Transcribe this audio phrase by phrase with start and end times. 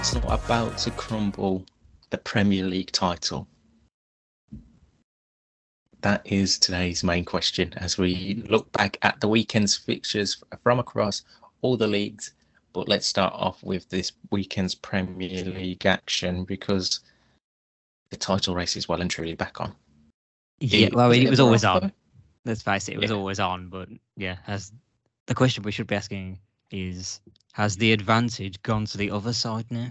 [0.00, 1.62] Arsenal about to crumble
[2.08, 3.46] the Premier League title?
[6.00, 11.22] That is today's main question as we look back at the weekend's fixtures from across
[11.60, 12.32] all the leagues.
[12.72, 17.00] But let's start off with this weekend's Premier League action because
[18.08, 19.74] the title race is well and truly back on.
[20.60, 21.92] Yeah, well, it, it was always on.
[22.46, 23.16] Let's face it, it was Yeah.
[23.18, 23.68] always on.
[23.68, 24.72] But yeah, as
[25.26, 26.38] the question we should be asking
[26.70, 27.20] is,
[27.52, 29.90] has the advantage gone to the other side now?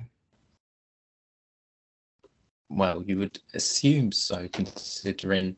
[2.70, 5.58] Well, you would assume so, considering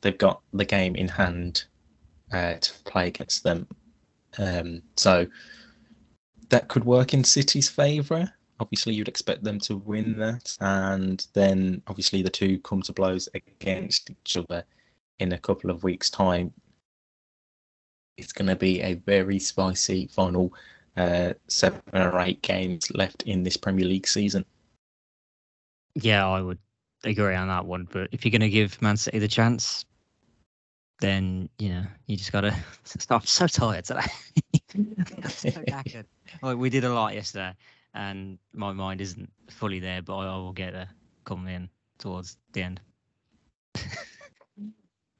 [0.00, 1.64] they've got the game in hand
[2.32, 3.66] uh, to play against them.
[4.38, 5.26] Um, so
[6.50, 8.32] that could work in City's favour.
[8.60, 13.28] Obviously, you'd expect them to win that, and then obviously the two come to blows
[13.34, 14.64] against each other
[15.18, 16.52] in a couple of weeks' time.
[18.16, 20.52] It's going to be a very spicy final
[20.96, 24.44] uh, seven or eight games left in this Premier League season.
[25.94, 26.58] Yeah, I would
[27.04, 27.88] agree on that one.
[27.90, 29.84] But if you're going to give Man City the chance,
[31.00, 32.56] then you know you just got to.
[33.10, 34.00] I'm so tired today.
[35.28, 36.06] So knackered.
[36.42, 37.54] We did a lot yesterday,
[37.94, 40.88] and my mind isn't fully there, but I, I will get there
[41.24, 42.80] coming in towards the end.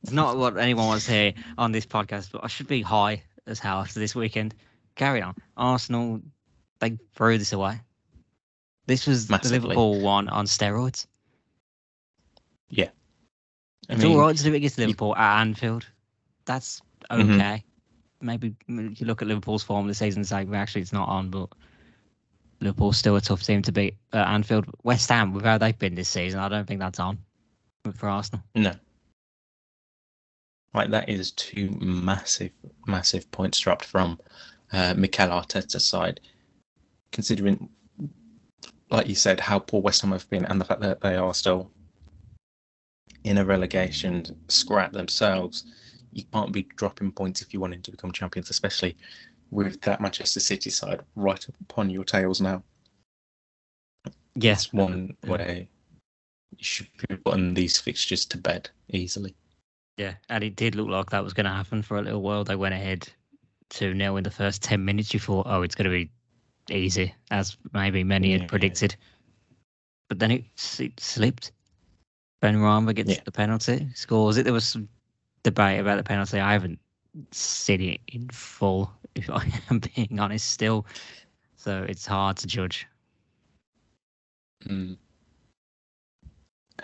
[0.05, 3.23] it's not what anyone wants to hear on this podcast, but I should be high
[3.47, 4.55] as hell after this weekend.
[4.97, 5.35] Carry on.
[5.57, 6.21] Arsenal,
[6.79, 7.81] they threw this away.
[8.87, 9.59] This was Massively.
[9.59, 11.07] the Liverpool one on steroids.
[13.87, 15.87] I It's mean, all right to do it against Liverpool at Anfield.
[16.47, 16.81] That's
[17.11, 17.23] okay.
[17.23, 17.63] Mhm.
[18.23, 21.29] Maybe you look at Liverpool's form this season and say, well, actually, it's not on,
[21.29, 21.51] but
[22.61, 24.65] Liverpool's still a tough team to beat at Anfield.
[24.85, 27.19] West Ham, with how they've been this season, I don't think that's on
[27.95, 28.43] for Arsenal.
[28.55, 28.75] No.
[30.75, 32.51] Like that is two massive,
[32.87, 34.19] massive points dropped from
[34.73, 36.21] uh, Mikel Arteta's side.
[37.13, 37.69] Considering,
[38.91, 41.33] like you said, how poor West Ham have been, and the fact that they are
[41.33, 41.71] still
[43.23, 45.65] in a relegation scrap themselves,
[46.13, 48.97] you can't be dropping points if you wanted to become champions, especially
[49.51, 52.63] with that Manchester City side right upon your tails now.
[54.35, 55.69] Yes, one way
[56.51, 59.37] you should be putting these fixtures to bed easily.
[59.97, 62.45] Yeah, and it did look like that was going to happen for a little while.
[62.45, 63.09] They went ahead
[63.71, 65.15] 2 0 in the first 10 minutes.
[65.15, 66.11] You thought, oh, it's going to be
[66.75, 68.39] easy, as maybe many Yeah.
[68.39, 68.97] had predicted.
[70.09, 70.45] But then it,
[70.79, 71.53] it slipped.
[72.43, 73.21] Benrahma gets Yeah.
[73.25, 74.43] the penalty, scores it.
[74.43, 74.89] There was some
[75.45, 76.41] debate about the penalty.
[76.41, 76.79] I haven't
[77.31, 80.87] seen it in full, if I am being honest, still.
[81.57, 82.87] So it's hard to judge.
[84.67, 84.97] Mm.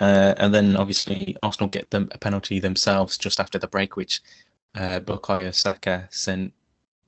[0.00, 4.22] Uh, and then obviously Arsenal get them a penalty themselves just after the break, which
[4.74, 6.52] uh, Bukayo Saka sent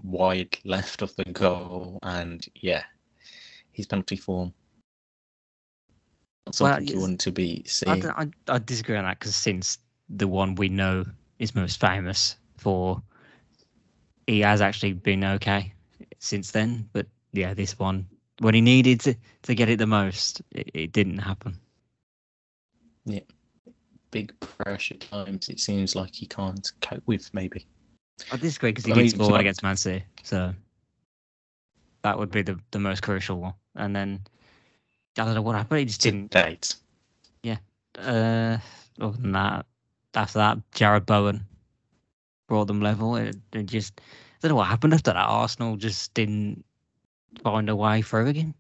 [0.03, 2.83] wide left of the goal, and yeah,
[3.73, 4.53] his penalty form.
[6.47, 8.01] Not Well, something you want to be I, seeing.
[8.01, 9.79] don't- I, I disagree on that because since
[10.11, 11.05] the one we know
[11.39, 13.01] is most famous for,
[14.27, 15.73] he has actually been okay
[16.19, 16.89] since then.
[16.93, 18.07] But yeah, this one,
[18.41, 21.59] when he needed to, to get it the most, it, it didn't happen.
[23.05, 23.21] Yeah,
[24.11, 25.49] big pressure times.
[25.49, 27.33] It seems like he can't cope with.
[27.35, 27.67] Maybe.
[28.31, 30.55] I disagree because he I mean, score against Man City, so
[32.03, 33.55] that would be the, the most crucial one.
[33.75, 34.21] And then
[35.19, 35.81] I don't know what happened.
[35.81, 36.31] He just didn't.
[36.31, 36.75] date.
[37.43, 37.59] Yeah.
[37.99, 38.59] Uh,
[39.01, 39.67] other than that,
[40.15, 41.45] after that, Jarrod Bowen
[42.49, 43.17] brought them level.
[43.17, 45.17] It, it just I don't know what happened after that.
[45.17, 46.65] Arsenal just didn't
[47.43, 48.55] find a way through again.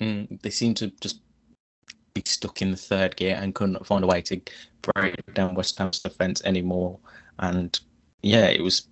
[0.00, 1.20] Mm, they seem to just
[2.14, 4.40] be stuck in the third gear and couldn't find a way to
[4.82, 6.98] break down West Ham's defence anymore.
[7.40, 7.78] And
[8.22, 8.88] yeah, it was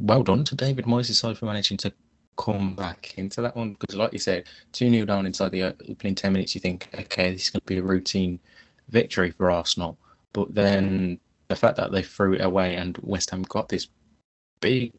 [0.00, 1.92] well done to David Moyes' side for managing to
[2.38, 6.14] come back into that one because, like you said, 2 0 down inside the opening
[6.14, 8.40] 10 minutes, you think, okay, this is going to be a routine
[8.88, 9.98] victory for Arsenal.
[10.32, 13.88] But then the fact that they threw it away and West Ham got this
[14.60, 14.92] big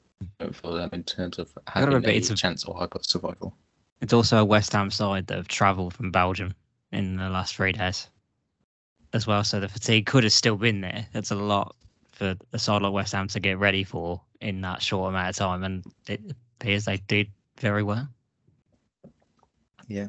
[0.52, 3.56] for them in terms of having a it's a- chance or of survival.
[4.02, 6.54] It's also a West Ham side that have travelled from Belgium
[6.94, 8.08] in the last three days
[9.14, 9.44] as well.
[9.44, 11.06] So the fatigue could have still been there.
[11.12, 11.76] That's a lot
[12.12, 15.36] for a side like West Ham to get ready for in that short amount of
[15.36, 16.22] time, and it
[16.60, 17.28] appears they did
[17.60, 18.08] very well.
[19.88, 20.08] Yeah,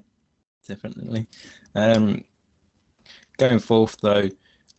[0.67, 1.27] definitely.
[1.75, 2.25] Um,
[3.39, 4.29] going forth though,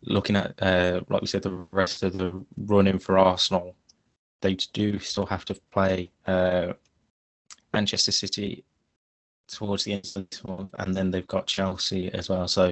[0.03, 3.75] looking at uh, like we said, the rest of the running for Arsenal,
[4.41, 6.73] they do still have to play uh,
[7.73, 8.63] Manchester City
[9.47, 12.47] towards the end of this month, and then they've got Chelsea as well.
[12.47, 12.71] So,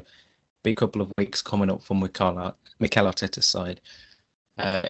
[0.63, 3.81] big couple of weeks coming up from Mikel Mikel Arteta's side.
[4.57, 4.83] Uh,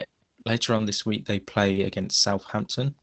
[0.46, 2.94] later on this week, they play against Southampton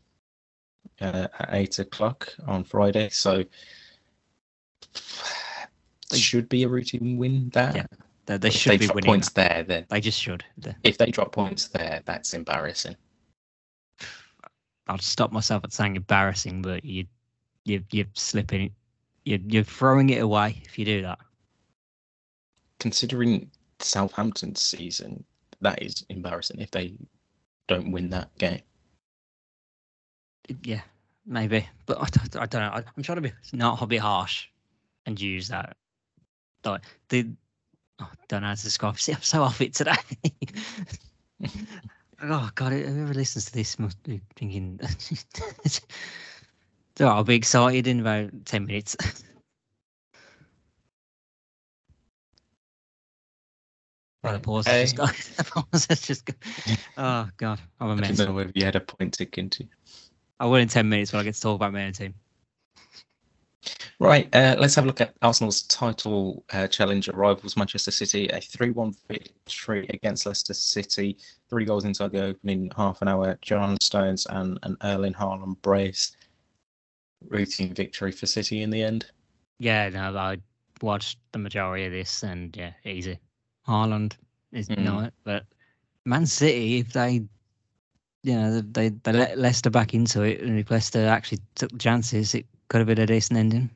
[1.00, 3.09] uh, at eight o'clock on Friday.
[3.11, 3.44] So
[6.11, 7.73] They- should be a routine win there.
[7.75, 7.87] Yeah,
[8.26, 9.09] They, they should they be drop winning.
[9.11, 10.44] points there, then They just should.
[10.83, 12.97] If they drop points there, that's embarrassing.
[14.88, 17.06] I'll stop myself at saying embarrassing, but you,
[17.70, 18.72] you, you're slipping.
[19.25, 21.19] You're, you're throwing it away if you do that.
[22.78, 25.25] Considering Southampton's season,
[25.61, 26.94] that is embarrassing if they
[27.69, 28.61] don't win that game.
[30.64, 30.81] Yeah,
[31.26, 32.70] maybe, but I don't, I don't know.
[32.70, 34.49] I, I'm trying to be not bit harsh
[35.06, 35.76] and use that.
[36.64, 37.28] Like the,
[38.00, 38.99] oh, I don't know how to describe.
[39.00, 39.94] See, I'm so off it today.
[42.23, 44.81] oh God, whoever listens to this must be thinking.
[47.00, 48.94] so I'll be excited in about ten minutes.
[54.23, 54.67] Right, the pause.
[54.67, 56.35] has just the pause just go.
[56.99, 58.19] Oh God, I'm a I mess.
[58.19, 59.67] don't know whether you had a point to get into.
[60.38, 62.12] I will in ten minutes when I get to talk about my own team.
[63.99, 68.29] Right, uh, let's have a look at Arsenal's title uh, challenger rivals, Manchester City.
[68.29, 71.17] A 3 1 victory against Leicester City.
[71.49, 73.38] Three goals inside the opening half an hour.
[73.41, 76.14] John Stones and an Erling Haaland brace.
[77.28, 79.06] Routine victory for City in the end.
[79.58, 80.38] Yeah, no, I
[80.82, 83.19] watched the majority of this, and yeah, easy.
[83.67, 84.14] Haaland
[84.52, 84.82] is Mm.
[84.84, 85.44] not, but
[86.06, 87.22] Man City, if they,
[88.22, 91.78] you know, they they let Leicester back into it, and if Leicester actually took the
[91.78, 93.70] chances, it could have been a decent ending.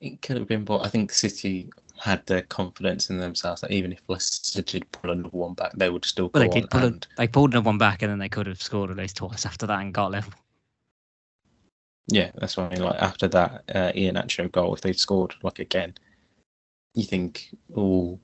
[0.00, 3.92] It could have been, but I think City had the confidence in themselves that even
[3.92, 7.06] if Leicester did pull another one back, they would still Well, they did pull and-
[7.12, 9.46] a, they pulled another one back, and then they could have scored at least twice
[9.46, 10.32] after that and got level.
[12.08, 12.84] Yeah, that's what I mean.
[12.84, 15.94] Like after that uh, Iheanacho goal, if they'd scored like again,
[16.94, 18.18] you think, oh,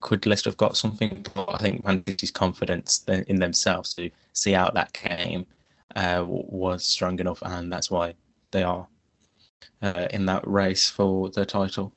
[0.00, 1.24] could Leicester have got something?
[1.34, 5.46] But I think Man City's confidence in themselves to see out that game
[5.96, 8.14] uh, was strong enough, and that's why
[8.50, 8.86] they are
[9.82, 11.92] uh, in that race for the title.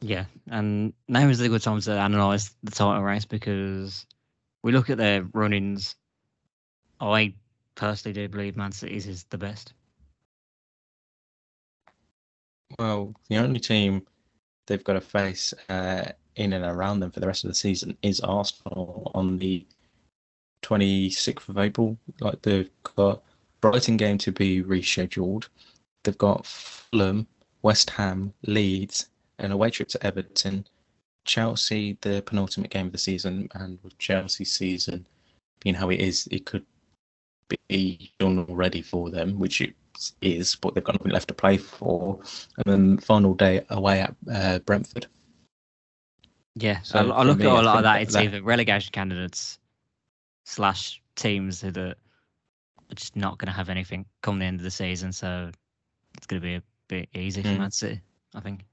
[0.00, 4.06] Yeah, and now is a good time to analyse the title race because
[4.62, 5.94] we look at their run-ins.
[7.00, 7.34] I
[7.76, 9.72] personally do believe Man is the best.
[12.78, 14.06] Well, the only team
[14.66, 16.04] they've got to face uh,
[16.36, 19.66] in and around them for the rest of the season is Arsenal on the
[20.62, 21.96] 26th of April.
[22.20, 23.22] Like they've got
[23.60, 25.48] Brighton game to be rescheduled.
[26.02, 27.26] They've got Fulham,
[27.62, 30.66] West Ham, Leeds, an away trip to Everton,
[31.24, 35.06] Chelsea, the penultimate game of the season, and with Chelsea's season
[35.60, 36.64] being how it is, it could
[37.68, 39.74] be done already for them, which it
[40.20, 42.20] is, but they've got nothing left to play for.
[42.58, 45.06] And then final day away at uh, Brentford.
[46.56, 47.94] Yeah, So I, I look me, at a lot of that.
[47.94, 49.58] that- It's that- either relegation candidates
[50.44, 51.94] slash teams that are
[52.94, 55.12] just not going to have anything come the end of the season.
[55.12, 55.50] So
[56.16, 57.58] it's going to be a bit easy for Mm.
[57.58, 58.00] Man City,
[58.34, 58.64] I think.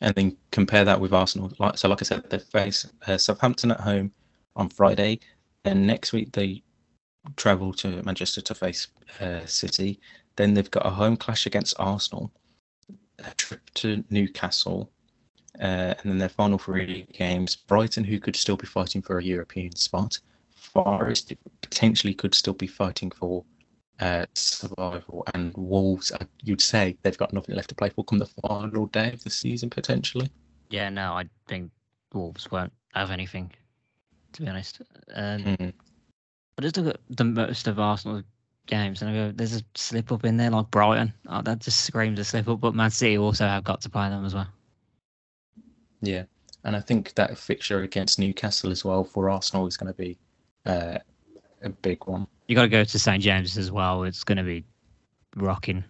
[0.00, 1.50] And then compare that with Arsenal.
[1.58, 4.12] Like so, like I said, they face uh, Southampton at home
[4.54, 5.20] on Friday.
[5.64, 6.62] Then next week they
[7.36, 8.88] travel to Manchester to face
[9.20, 9.98] uh, City.
[10.38, 12.30] Then they've got a home clash against Arsenal,
[13.18, 14.88] a trip to Newcastle,
[15.60, 19.24] uh, and then their final three games: Brighton, who could still be fighting for a
[19.24, 20.20] European spot,
[20.54, 23.44] Forest potentially could still be fighting for
[23.98, 26.12] uh, survival, and Wolves.
[26.12, 29.24] uh, You'd say they've got nothing left to play for come the final day of
[29.24, 30.30] the season potentially.
[30.70, 31.72] Yeah, no, I think
[32.14, 33.50] Wolves won't have anything,
[34.34, 34.82] to be honest.
[35.14, 35.72] Um, Mm.
[36.56, 38.22] I just look at the most of Arsenal
[38.68, 41.12] games and I go, there's a slip up in there like Brighton.
[41.28, 42.60] Oh, that just screams a slip up.
[42.60, 44.46] But Man City also have got to play them as well.
[46.00, 46.24] Yeah,
[46.64, 50.16] and I think that fixture against Newcastle as well for Arsenal is going to be
[50.64, 50.98] uh,
[51.62, 52.26] a big one.
[52.46, 54.04] You got to go to St James's as well.
[54.04, 54.64] It's going to be
[55.36, 55.82] rocking,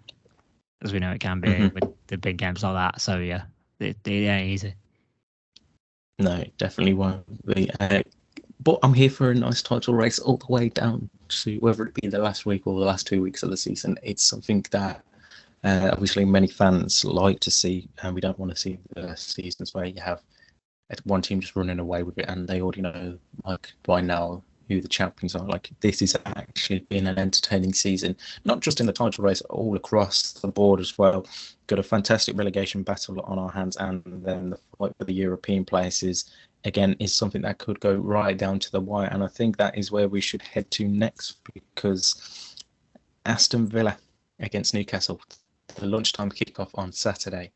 [0.82, 1.74] as we know it can be Mhm.
[1.74, 3.00] with the big games like that.
[3.00, 3.42] So yeah,
[3.80, 4.74] it, it ain't easy.
[6.18, 7.70] No, it definitely won't be.
[7.78, 8.02] Uh,
[8.68, 11.94] but I'm here for a nice title race all the way down to whether it
[11.94, 13.96] be the last week or the last two weeks of the season.
[14.02, 15.02] It's something that
[15.64, 19.72] uh, obviously many fans like to see, and we don't want to see the seasons
[19.72, 20.20] where you have
[21.04, 24.80] one team just running away with it, and they already know, like by now, who
[24.80, 25.44] the champions are.
[25.46, 29.76] Like this is actually been an entertaining season, not just in the title race, all
[29.76, 31.26] across the board as well.
[31.66, 35.64] Got a fantastic relegation battle on our hands, and then the fight for the European
[35.64, 36.30] places
[36.64, 39.08] again is something that could go right down to the wire.
[39.10, 42.56] And I think that is where we should head to next because
[43.26, 43.96] Aston Villa
[44.40, 45.20] against Newcastle,
[45.76, 47.52] the lunchtime kickoff on Saturday.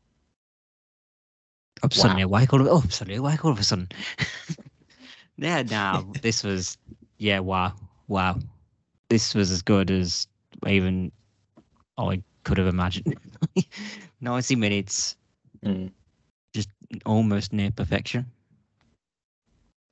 [1.81, 2.01] I'm Wow.
[2.01, 3.89] suddenly awake all of, oh, suddenly awake all of a sudden.
[5.37, 6.77] yeah, no, this was,
[7.23, 7.71] yeah, wow,
[8.09, 8.37] wow.
[9.07, 10.27] This was as good as
[10.67, 11.09] even
[11.97, 13.15] I could have imagined.
[14.21, 15.15] 90 minutes,
[15.63, 15.93] Mm.
[17.05, 18.25] almost near perfection.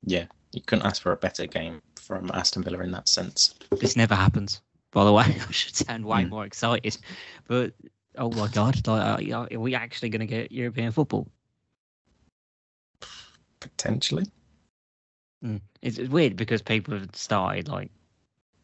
[0.04, 3.54] Yeah, you couldn't ask for a better game from Aston Villa in that sense.
[3.80, 4.60] This never happens,
[4.90, 5.24] by the way.
[5.48, 6.28] I should sound way Mm.
[6.28, 6.98] more excited.
[7.48, 7.72] But
[8.18, 11.26] oh my god, like, uh, are we actually going to get European football?
[13.60, 14.26] Potentially.
[15.44, 15.60] Mm.
[15.80, 17.90] It's, it's weird because people have started like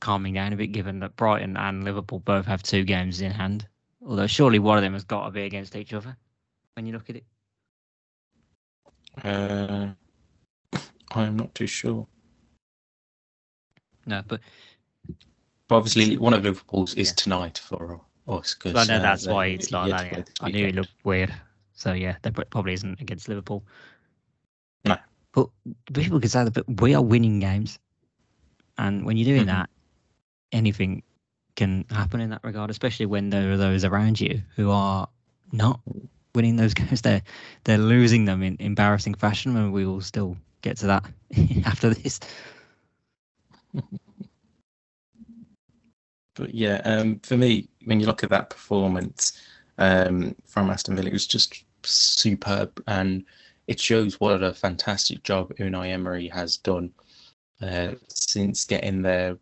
[0.00, 3.66] calming down a bit, given that Brighton and Liverpool both have two games in hand.
[4.06, 6.16] Although surely one of them has got to be against each other
[6.75, 7.25] when you look at it.
[9.25, 9.88] Uh,
[11.11, 12.06] I'm not too sure.
[14.06, 14.40] No, but
[15.66, 17.14] But obviously, one of Liverpool's is Yeah.
[17.16, 18.54] tonight for us.
[18.54, 20.12] Cause, I know uh, that's they why it's like that.
[20.12, 20.25] Yeah.
[20.40, 21.35] I knew it looked weird.
[21.75, 23.64] So yeah, that probably isn't against Liverpool.
[24.85, 24.97] No.
[25.32, 25.49] But
[25.94, 27.78] people could say that, but we are winning games,
[28.78, 29.47] and when you're doing Mhm.
[29.49, 29.70] that,
[30.52, 31.02] anything
[31.56, 32.70] can happen in that regard.
[32.70, 35.08] Especially when there are those around you who are
[35.52, 35.80] not
[36.35, 37.02] winning those games.
[37.02, 37.23] They're
[37.64, 41.04] they're losing them in embarrassing fashion, and we will still get to that
[41.66, 42.20] after this.
[46.35, 49.38] But yeah, um, for me, when you look at that performance
[49.78, 53.25] um, from Aston Villa, it was just superb, and
[53.68, 56.90] it shows what a fantastic job Unai Emery has done
[57.62, 59.38] uh, since getting there.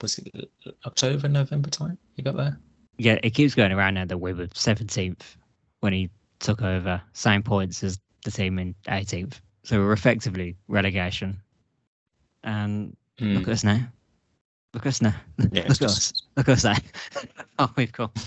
[0.00, 0.50] Was it
[0.86, 1.98] October, November time?
[2.16, 2.58] You got there?
[2.98, 5.36] Yeah, it keeps going around now that we were 17th
[5.80, 9.40] when he took over, same points as the team in 18th.
[9.64, 11.40] So we're effectively relegation.
[12.44, 13.34] And Mm.
[13.34, 13.86] look at us now.
[14.74, 15.14] Look at us now.
[15.52, 16.12] Yeah, look at us.
[16.36, 16.76] Look at us now.
[17.58, 18.10] oh, we've come.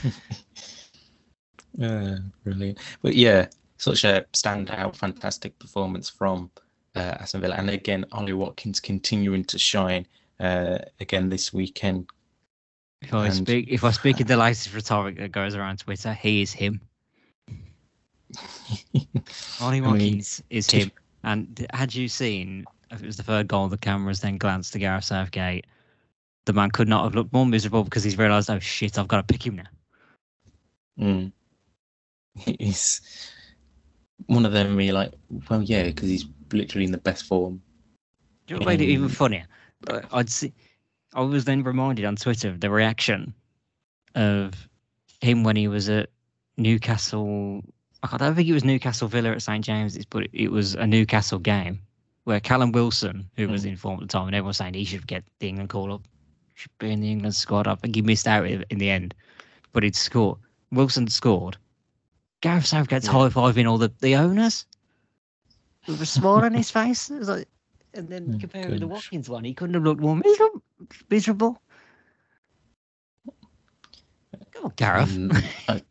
[1.77, 2.79] Yeah, brilliant.
[3.01, 3.47] But yeah,
[3.77, 6.49] such a standout, fantastic performance from
[6.95, 10.07] uh, Aston Villa, and again, Ollie Watkins continuing to shine
[10.39, 12.07] uh, again this weekend.
[13.01, 16.13] If I And- speak, if I speak in the latest rhetoric that goes around Twitter,
[16.13, 16.79] he is him.
[19.61, 20.91] Ollie I mean, Watkins is him.
[21.23, 24.79] And had you seen, if it was the third goal, the cameras then glanced to
[24.79, 25.65] Gareth Southgate,
[26.45, 29.27] the man could not have looked more miserable because he's realised, oh shit, I've got
[29.27, 29.63] to pick him now.
[30.99, 31.31] Mm.
[32.59, 33.01] He's
[34.27, 34.75] one of them.
[34.75, 35.13] Where you're like,
[35.49, 37.61] well, yeah, because he's literally in the best form.
[38.47, 39.45] You know what made it even funnier?
[39.87, 40.53] Uh, I'd see,
[41.13, 43.33] I was then reminded on Twitter of the reaction
[44.13, 44.67] of
[45.21, 46.09] him when he was at
[46.57, 47.63] Newcastle.
[48.03, 51.39] I don't think it was Newcastle Villa at St James's, but it, was a Newcastle
[51.39, 51.79] game
[52.25, 53.69] where Callum Wilson, who was Mm.
[53.69, 55.91] in form at the time, and everyone was saying he should get the England call
[55.91, 56.01] up,
[56.53, 57.67] should be in the England squad.
[57.67, 59.15] I think he missed out in in the end,
[59.73, 60.37] but he'd scored.
[60.71, 61.57] Wilson scored.
[62.45, 63.11] Gareth Southgate's Yeah.
[63.13, 64.67] high fiving all the, the owners
[65.87, 67.09] with a smile on his face.
[67.09, 67.47] It was like,
[67.95, 68.93] and then Oh, compared with the gosh.
[68.93, 70.61] Watkins one, he couldn't have looked more miserable.
[71.09, 71.59] miserable.
[74.51, 75.09] Come on, Gareth.
[75.09, 75.81] Mm, I-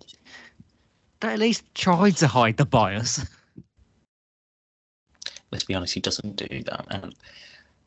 [1.18, 3.26] They at least tried to hide the bias.
[5.50, 6.87] let's be honest, he doesn't do that.
[6.90, 7.16] And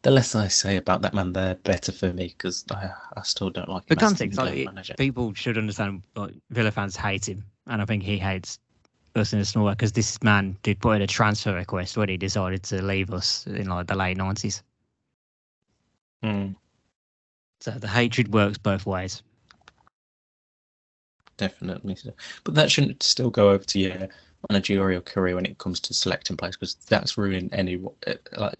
[0.01, 3.49] the less I say about that man, the better for me because I, I still
[3.49, 3.99] don't like For him.
[3.99, 4.93] as context, the like, manager.
[4.97, 8.59] people should understand like Villa fans hate him, and I think he hates
[9.15, 12.09] us in a small way because this man did put in a transfer request when
[12.09, 14.63] he decided to leave us in like the late nineties.
[16.23, 16.55] Mm,
[17.59, 19.21] So the hatred works both ways.
[21.37, 21.95] definitely.
[21.95, 22.11] So.
[22.43, 24.09] But that shouldn't still go over to your
[24.49, 28.55] managerial career when it comes to selecting players because that's ruined any uh, like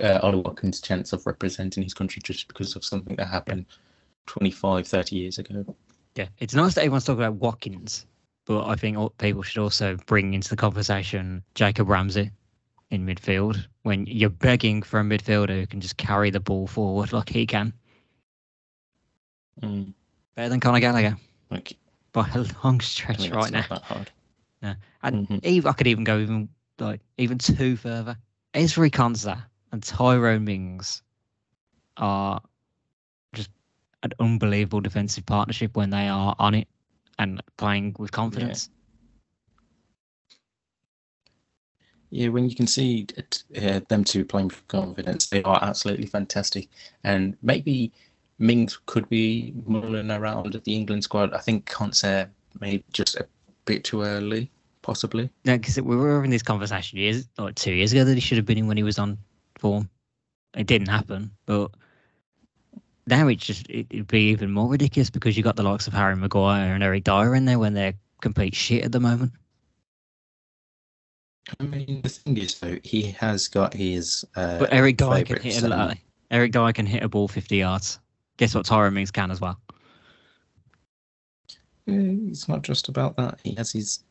[0.00, 3.66] uh, Ollie Watkins' chance of representing his country just because of something that happened
[4.26, 5.76] 25, 30 years ago.
[6.16, 8.06] Yeah, it's nice that everyone's talking about Watkins,
[8.50, 12.32] but I think people should also bring into the conversation Jacob Ramsey
[12.90, 17.12] in midfield when you're begging for a midfielder who can just carry the ball forward
[17.12, 17.72] like he can.
[19.62, 19.94] Mm,
[20.34, 21.16] Better than Conor Gallagher
[21.48, 21.76] like,
[22.12, 23.60] by a long I stretch mean, right it's now.
[23.60, 24.10] not that hard.
[25.02, 25.44] And Mhm.
[25.44, 26.48] even, I could even go even
[26.80, 28.16] like even two further.
[28.52, 31.02] Ezri Konsa and Tyrone Mings
[31.98, 32.42] are
[33.32, 33.50] just
[34.02, 36.66] an unbelievable defensive partnership when they are on it
[37.20, 38.70] and playing with confidence.
[42.08, 43.06] Yeah, when you can see
[43.62, 46.68] uh, them two playing with confidence, they are absolutely fantastic.
[47.04, 47.92] And maybe
[48.38, 51.32] Mings could be mulling around at the England squad.
[51.34, 53.28] I think Konsa maybe just a
[53.66, 54.50] bit too early,
[54.82, 55.30] possibly.
[55.44, 58.38] No, because we were having this conversation years, like two years ago, that he should
[58.38, 59.18] have been in when he was on
[59.58, 59.88] form.
[60.56, 61.70] It didn't happen, but
[63.10, 65.92] now it's just it, it'd be even more ridiculous because you got the likes of
[65.92, 69.32] Harry Maguire and Eric Dier in there when they're complete shit at the moment.
[71.58, 74.24] I mean, the thing is, though, he has got his.
[74.36, 75.96] Uh, But Eric Dier can hit a
[76.30, 77.98] Eric Dier can hit a ball fifty yards.
[78.36, 78.64] Guess what?
[78.66, 79.60] Tyrone Mings can as well.
[81.86, 83.40] It's not just about that.
[83.42, 84.04] He has his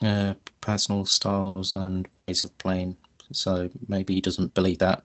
[0.00, 2.96] uh, personal styles and ways of playing.
[3.32, 5.02] So maybe he doesn't believe that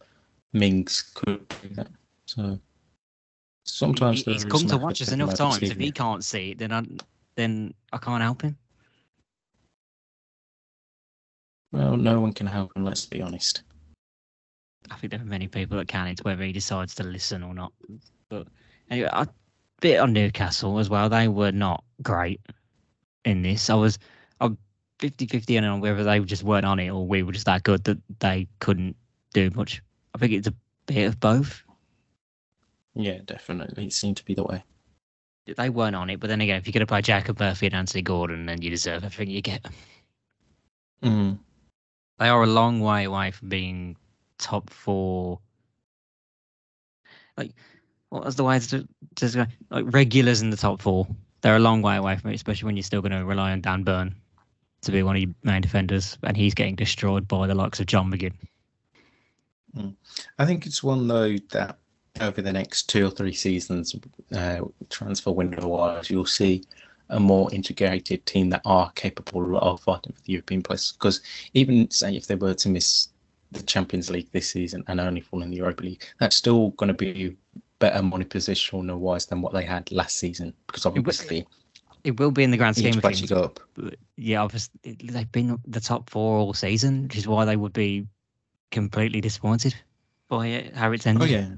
[0.54, 1.90] Mings could do that.
[2.26, 2.60] So
[3.66, 5.64] sometimes He- he's come to watch us enough times.
[5.64, 6.84] If he can't see it, then I
[7.36, 8.58] then I can't help him.
[11.72, 12.86] Well, no one can help him.
[12.86, 13.64] Let's be honest.
[14.90, 16.08] I think there are many people that can.
[16.08, 17.74] It's whether he decides to listen or not.
[18.30, 18.48] But
[18.90, 19.28] anyway, a
[19.82, 21.10] bit on Newcastle as well.
[21.10, 22.40] They were not great
[23.26, 23.70] in this.
[23.70, 23.98] I was
[24.40, 24.58] I'm
[25.00, 27.98] 50-50 on whether they just weren't on it or we were just that good that
[28.20, 28.96] they couldn't
[29.34, 29.82] do much.
[30.14, 30.54] I think it's a
[30.86, 31.65] bit of both.
[32.96, 33.88] Yeah, definitely.
[33.88, 34.64] It seemed to be the way.
[35.46, 37.76] They weren't on it, but then again, if you're going to play Jacob Murphy and
[37.76, 39.64] Anthony Gordon, then you deserve everything you get.
[41.04, 41.38] Mm.
[42.18, 43.96] They are a long way away from being
[44.40, 45.40] top four.
[47.38, 47.52] Like,
[48.10, 48.88] what was the way to,
[49.18, 49.48] to?
[49.70, 51.06] Like regulars in the top four.
[51.42, 53.62] They're a long way away from it, especially when you're still going to rely on
[53.62, 54.16] Dan Burn
[54.82, 57.86] to be one of your main defenders, and he's getting destroyed by the likes of
[57.86, 58.34] John McGinn.
[60.40, 61.78] I think it's one though that
[62.22, 63.96] over the next two or three seasons,
[64.36, 66.64] uh, transfer window wise, you'll see
[67.10, 70.92] a more integrated team that are capable of fighting for the European place.
[70.94, 71.22] Because
[71.54, 73.10] even say if they were to miss
[73.52, 76.88] the Champions League this season and only fall in the Europa League, that's still going
[76.88, 77.36] to be
[77.80, 80.54] better money positional wise than what they had last season.
[80.68, 81.46] Because obviously,
[82.04, 83.32] It will be in the grand scheme of things.
[83.32, 83.60] up.
[84.16, 88.08] yeah, obviously they've been the top four all season, which is why they would be
[88.72, 89.76] completely disappointed
[90.28, 91.22] by it, how it's ended.
[91.24, 91.50] Oh yeah,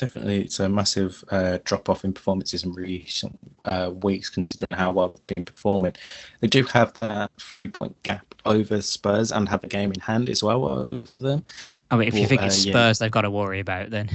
[0.00, 0.42] definitely.
[0.42, 5.08] It's a massive uh, drop off in performances in recent uh, weeks, considering how well
[5.08, 5.92] they've been performing.
[6.40, 10.28] They do have that three point gap over Spurs and have a game in hand
[10.30, 11.44] as well over them.
[11.90, 12.72] I mean, if you Well, think it's uh, yeah.
[12.72, 14.10] Spurs, they've got to worry about then.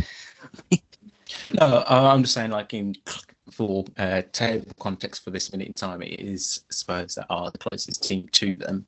[1.59, 2.95] No, I'm just saying, like in
[3.51, 7.57] for uh, table context for this minute in time, it is Spurs that are the
[7.57, 8.85] closest team to them.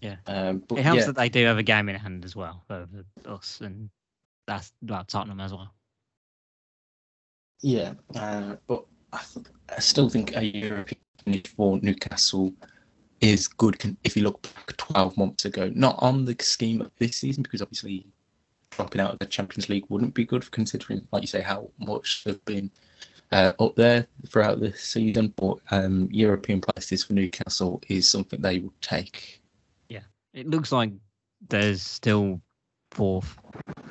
[0.00, 0.16] Yeah.
[0.26, 2.62] um, but It helps yeah, that they do have a game in hand as well
[2.70, 3.88] over us, and
[4.46, 5.72] that's well, Tottenham as well.
[7.60, 12.52] Yeah, uh, but I, th- I still think a European finish for Newcastle
[13.20, 15.70] is good if you look back 12 months ago.
[15.74, 18.06] Not on the scheme of this season, because obviously
[18.70, 22.24] dropping out of the Champions League wouldn't be good, considering, like you say, how much
[22.24, 22.70] they've been
[23.32, 25.34] uh, up there throughout the season.
[25.36, 29.42] But um, European places for Newcastle is something they would take.
[29.88, 30.00] Yeah,
[30.32, 30.92] it looks like
[31.48, 32.40] there's still
[32.90, 33.36] fourth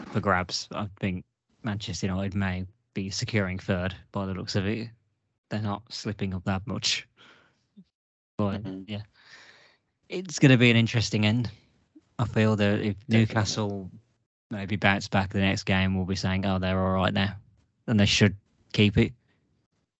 [0.07, 0.67] for grabs.
[0.71, 1.23] I think
[1.63, 2.65] Manchester United may
[2.99, 4.89] be securing third by the looks of it.
[5.49, 7.07] They're not slipping up that much.
[8.37, 8.83] But Mhm.
[8.87, 9.03] yeah,
[10.09, 11.49] it's going to be an interesting end.
[12.17, 13.89] I feel that if Newcastle
[14.51, 17.37] maybe bounce back the next game, we'll be saying, "Oh, they're all right now,"
[17.87, 18.35] and they should
[18.73, 19.13] keep it.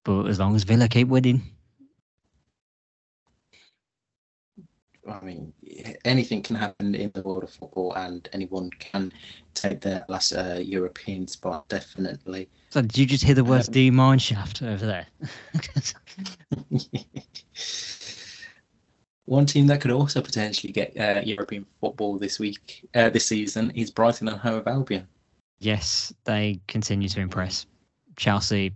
[0.03, 1.41] But as long as Villa keep winning,
[5.07, 5.53] I mean,
[6.03, 9.13] anything can happen in the world of football, and anyone can
[9.53, 12.49] take their last uh, European spot, definitely.
[12.69, 15.07] So did you just hear the words Um, "D mine shaft" over there?
[19.25, 23.69] One team that could also potentially get uh, European football this week, uh, this season,
[23.71, 25.07] is Brighton and Hove Albion.
[25.59, 27.67] Yes, they continue to impress.
[28.15, 28.73] Chelsea,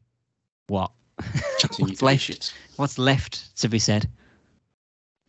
[0.68, 0.92] what?
[1.80, 2.54] What's left?
[2.76, 4.10] What's left to be said?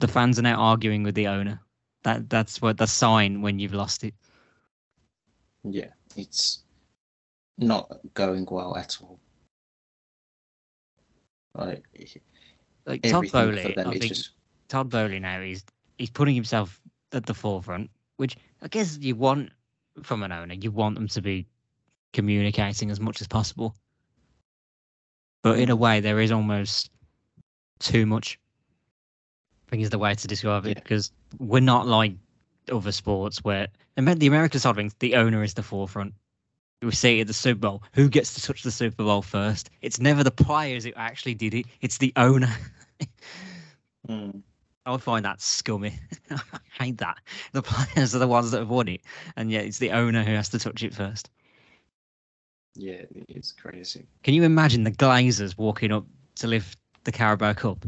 [0.00, 1.60] The fans are now arguing with the owner.
[2.02, 4.14] That that's what the sign when you've lost it.
[5.62, 6.63] Yeah, it's
[7.58, 9.18] not going well at all.
[11.54, 11.84] Like
[12.86, 14.30] Like Todd Boehly, I think just
[14.68, 15.64] Todd Boehly now he's
[15.98, 16.80] he's putting himself
[17.12, 19.50] at the forefront, which I guess you want
[20.02, 20.54] from an owner.
[20.54, 21.46] You want them to be
[22.12, 23.74] communicating as much as possible.
[25.42, 26.90] But in a way, there is almost
[27.78, 28.38] too much.
[29.66, 30.82] I think is the way to describe it Yeah.
[30.82, 32.14] because we're not like
[32.72, 36.14] other sports where and the American side of things, the owner is the forefront.
[36.84, 37.82] We see it at the Super Bowl.
[37.94, 39.70] Who gets to touch the Super Bowl first?
[39.82, 41.66] It's never the players who actually did it.
[41.80, 42.54] It's the owner.
[44.08, 44.42] Mm.
[44.84, 45.98] I find that scummy.
[46.30, 46.38] I
[46.78, 47.16] hate that.
[47.52, 49.00] The players are the ones that have won it,
[49.36, 51.30] and yet it's the owner who has to touch it first.
[52.74, 54.06] yeah, it's crazy.
[54.22, 56.04] Can you imagine the Glazers walking up
[56.36, 57.86] to lift the Carabao Cup?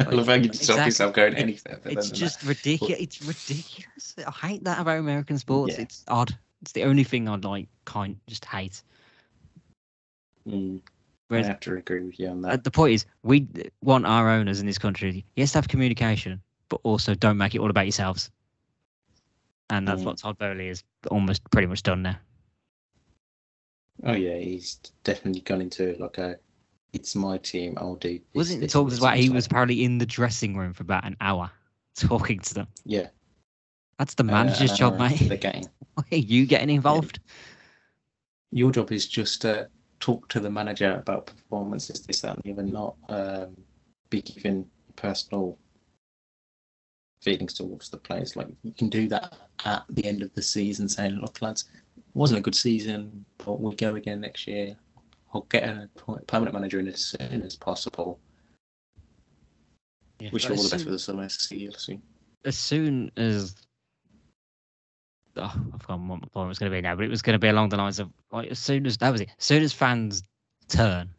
[0.00, 0.84] I love how you stop Exactly.
[0.86, 3.00] yourself going any further It's just ridiculous.
[3.00, 4.14] It's ridiculous.
[4.26, 5.76] I hate that about American sports.
[5.76, 5.82] Yeah.
[5.82, 6.36] It's odd.
[6.62, 8.82] It's the only thing I'd like kind just hate.
[10.46, 10.52] that.
[10.52, 10.80] Mm.
[11.30, 12.52] I have to agree with you on that.
[12.52, 13.46] uh, the point is, we
[13.82, 17.58] want our owners in this country, yes, to have communication, but also don't make it
[17.60, 18.30] all about yourselves.
[19.70, 20.06] And that's Mm.
[20.06, 22.18] what Todd Boehly is almost pretty much done now.
[24.02, 26.38] Oh yeah, he's definitely gone into like a
[26.94, 27.74] it's my team.
[27.76, 28.12] I'll do.
[28.12, 31.16] This, Wasn't it talked about he was apparently in the dressing room for about an
[31.20, 31.50] hour
[31.96, 32.68] talking to them?
[32.84, 33.08] Yeah.
[33.98, 35.28] That's the uh, manager's an job, mate.
[35.28, 35.64] The game.
[35.94, 37.20] Why are you getting involved?
[38.50, 39.68] Your job is just to
[40.00, 43.56] talk to the manager about performances, this, that, and the other, not um,
[44.10, 45.58] be giving personal
[47.20, 48.36] feelings towards the players.
[48.36, 51.64] Like you can do that at the end of the season, saying, "Look, lads,
[51.96, 54.76] it wasn't a good season, but we'll go again next year.
[55.34, 55.88] I'll get a
[56.26, 58.20] permanent manager in as soon as possible.
[60.20, 61.28] Yeah, Wish you all the best for the summer.
[61.28, 62.02] See you soon."
[62.44, 63.54] as soon as
[65.36, 67.34] oh, I've forgotten what my point was going to be now, but it was going
[67.34, 69.30] to be along the lines of like as soon as that was it.
[69.38, 70.22] As soon as fans
[70.68, 71.10] turn,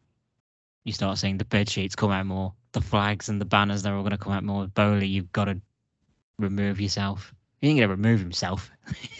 [0.83, 3.95] you start seeing the bed sheets come out more, the flags and the banners they're
[3.95, 4.67] all going to come out more.
[4.67, 5.59] Boehly, you've got to
[6.39, 7.33] remove yourself.
[7.61, 8.69] He ain't going to remove himself.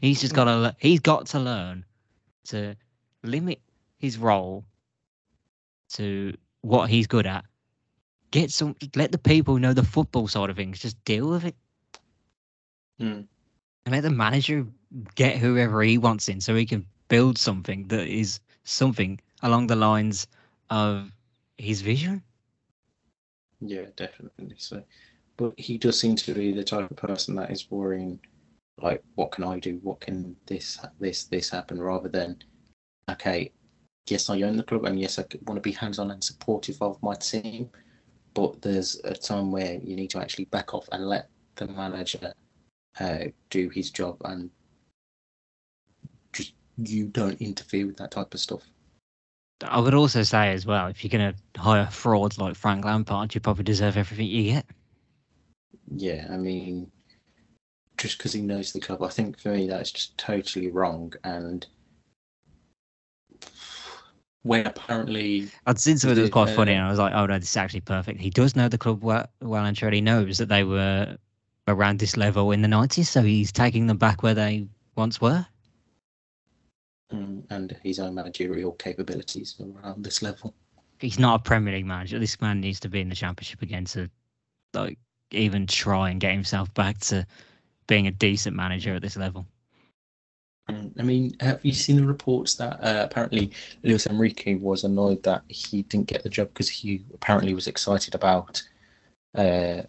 [0.00, 0.74] he's just got to.
[0.78, 1.84] He's got to learn
[2.46, 2.76] to
[3.22, 3.60] limit
[3.98, 4.64] his role
[5.94, 7.44] to what he's good at.
[8.30, 8.76] Get some.
[8.94, 10.80] Let the people know the football side of things.
[10.80, 11.54] Just deal with it
[12.98, 13.22] Hmm.
[13.84, 14.66] and let the manager
[15.14, 19.76] get whoever he wants in so he can build something that is something along the
[19.76, 20.26] lines
[20.70, 21.12] of
[21.58, 22.22] his vision.
[23.60, 24.56] Yeah, definitely.
[24.58, 24.82] So,
[25.36, 28.20] but he does seem to be the type of person that is worrying,
[28.80, 29.78] like, what can I do?
[29.82, 31.80] What can this, this, this happen?
[31.80, 32.42] Rather than,
[33.10, 33.52] okay,
[34.08, 37.02] yes, I own the club, and yes, I want to be hands-on and supportive of
[37.02, 37.70] my team,
[38.34, 42.32] but there's a time where you need to actually back off and let the manager
[43.00, 43.18] uh,
[43.50, 44.50] do his job, and
[46.32, 48.62] just you don't interfere with that type of stuff.
[49.62, 53.34] I would also say as well, if you're going to hire frauds like Frank Lampard,
[53.34, 54.66] you probably deserve everything you get.
[55.94, 56.90] Yeah, I mean,
[57.96, 61.14] just because he knows the club, I think for me that's just totally wrong.
[61.24, 61.66] And
[64.46, 67.26] when apparently, I'd seen something that was quite funny, uh, and I was like, "Oh
[67.26, 70.38] no, this is actually perfect." He does know the club well, well and truly knows
[70.38, 71.16] that they were
[71.68, 75.46] around this level in the '90s, so he's taking them back where they once were.
[77.12, 80.54] mm, and his own managerial capabilities around this level.
[80.98, 82.18] He's not a Premier League manager.
[82.18, 84.10] This man needs to be in the Championship again to,
[84.74, 84.98] like,
[85.30, 87.26] even try and get himself back to
[87.86, 89.46] being a decent manager at this level.
[90.68, 93.52] I mean, have you seen the reports that uh, apparently
[93.82, 98.14] Luis Enrique was annoyed that he didn't get the job because he apparently was excited
[98.14, 98.62] about
[99.36, 99.82] uh,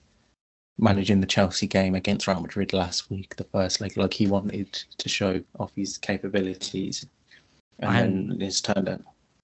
[0.77, 3.97] managing the Chelsea game against Real Madrid last week, the first leg.
[3.97, 7.05] Like he wanted to show off his capabilities,
[7.79, 9.01] and And- it's turned out.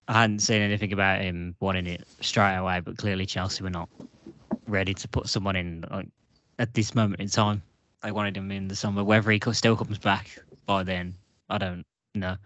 [0.10, 3.88] I hadn't seen anything about him wanting it straight away, but clearly Chelsea were not
[4.68, 6.10] ready to put someone in like
[6.60, 7.62] at this moment in time.
[8.04, 9.02] They wanted him in the summer.
[9.02, 11.16] Whether he still comes back by then,
[11.50, 11.84] I don't
[12.16, 12.38] know.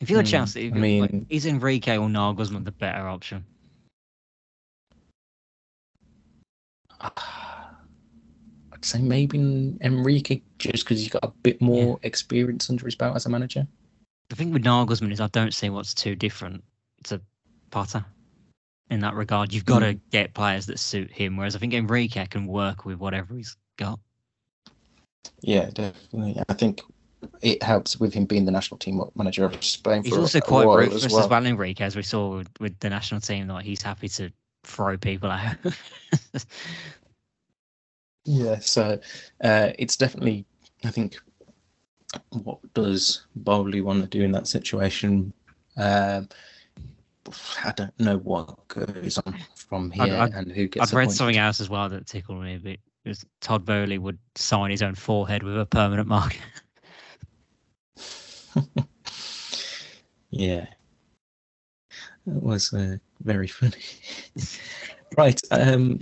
[0.00, 3.08] If you're Hmm, Chelsea, I if you're- like, mean- is Enrique or Nagelsmann the better
[3.08, 3.44] option?
[7.00, 13.16] I'd say maybe Enrique just because he's got a bit more experience under his belt
[13.16, 13.66] as a manager.
[14.30, 16.62] The thing with Nagelsmann is I don't see what's too different
[17.04, 17.20] to
[17.70, 18.04] Potter
[18.90, 19.52] in that regard.
[19.52, 22.98] You've got to get players that suit him, whereas I think Enrique can work with
[22.98, 23.98] whatever he's got.
[25.40, 26.40] Yeah, definitely.
[26.48, 26.82] I think
[27.42, 30.02] it helps with him being the national team manager of Spain.
[30.04, 31.44] He's also quite ruthless as well.
[31.44, 34.30] Enrique, as we saw with, with the national team, like he's happy to
[34.64, 35.56] throw people out.
[38.24, 39.00] Yeah, so
[39.42, 40.44] uh, it's definitely,
[40.84, 41.16] I think,
[42.28, 45.32] what does Boehly want to do in that situation?
[45.78, 46.28] Um,
[47.64, 51.38] I don't know what goes on from here I'd- and who gets I've read something
[51.38, 52.80] else as well that tickled me a bit.
[53.06, 56.36] It was Todd Boehly would sign his own forehead with a permanent mark.
[60.30, 60.66] Yeah,
[62.26, 63.82] that was uh, very funny.
[65.16, 66.00] right, um,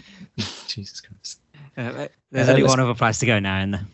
[0.67, 1.41] Jesus Christ.
[1.77, 3.87] Uh, there's Uh, only one other place to go now, and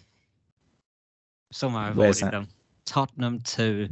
[1.52, 2.48] somehow I've avoided them.
[2.86, 3.90] Tottenham two,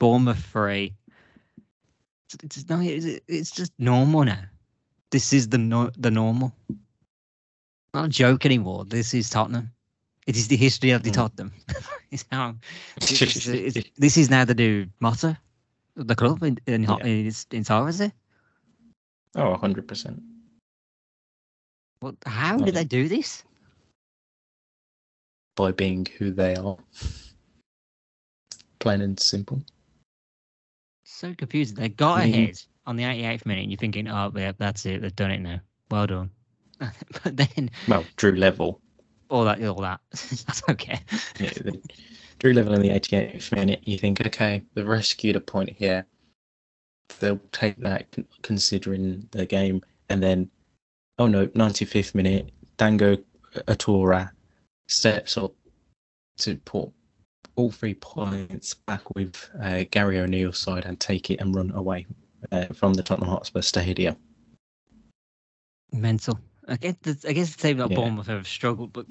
[0.00, 0.92] Bournemouth three.
[2.42, 4.42] It's, it's, no, it's, it's just normal now.
[5.10, 6.52] This is the no, the normal.
[7.94, 8.84] Not a joke anymore.
[8.86, 9.70] This is Tottenham.
[10.26, 11.14] It is the history of the Mm.
[11.14, 11.52] Tottenham.
[12.30, 12.54] how,
[12.98, 15.36] it's, it's, this is now the new motto
[15.96, 16.96] of the club in, in, Yeah.
[16.98, 18.12] in its entirety.
[19.34, 20.20] Oh, 100%.
[22.00, 23.44] What, how did they do this?
[25.56, 26.76] By being who they are.
[28.78, 29.62] Plain and simple.
[31.04, 31.76] So confusing.
[31.76, 35.02] They got mean- ahead on the 88th minute, and you're thinking, oh, yeah, that's it.
[35.02, 35.60] They've done it now.
[35.90, 36.30] Well done.
[36.80, 38.80] but then Well, Drew Level.
[39.30, 40.00] All that, all that.
[40.10, 41.00] that's okay.
[41.38, 41.80] Yeah, the,
[42.40, 46.04] Drew Level in the 88th minute, you think, okay, they've rescued a point here.
[47.20, 48.06] they'll take that
[48.42, 50.50] considering the game, and then
[51.18, 53.16] oh no, 95th minute, Dango
[53.54, 54.30] Ouattara
[54.88, 55.52] steps up
[56.38, 56.90] to put
[57.56, 62.06] all three points back with uh, Gary O'Neill's side and take it and run away
[62.52, 64.16] uh, from the Tottenham Hotspur Stadium.
[65.92, 66.38] Mental.
[66.70, 67.96] I guess the, I guess the team like Yeah.
[67.96, 69.06] Bournemouth have struggled, but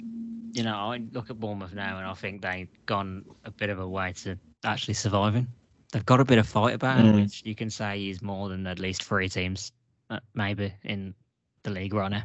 [0.52, 3.78] you know I look at Bournemouth now and I think they've gone a bit of
[3.78, 5.46] a way to actually surviving.
[5.92, 7.14] They've got a bit of fight about Mm.
[7.22, 9.72] which you can say is more than at least three teams,
[10.08, 11.14] uh, maybe in
[11.62, 12.24] the league right now.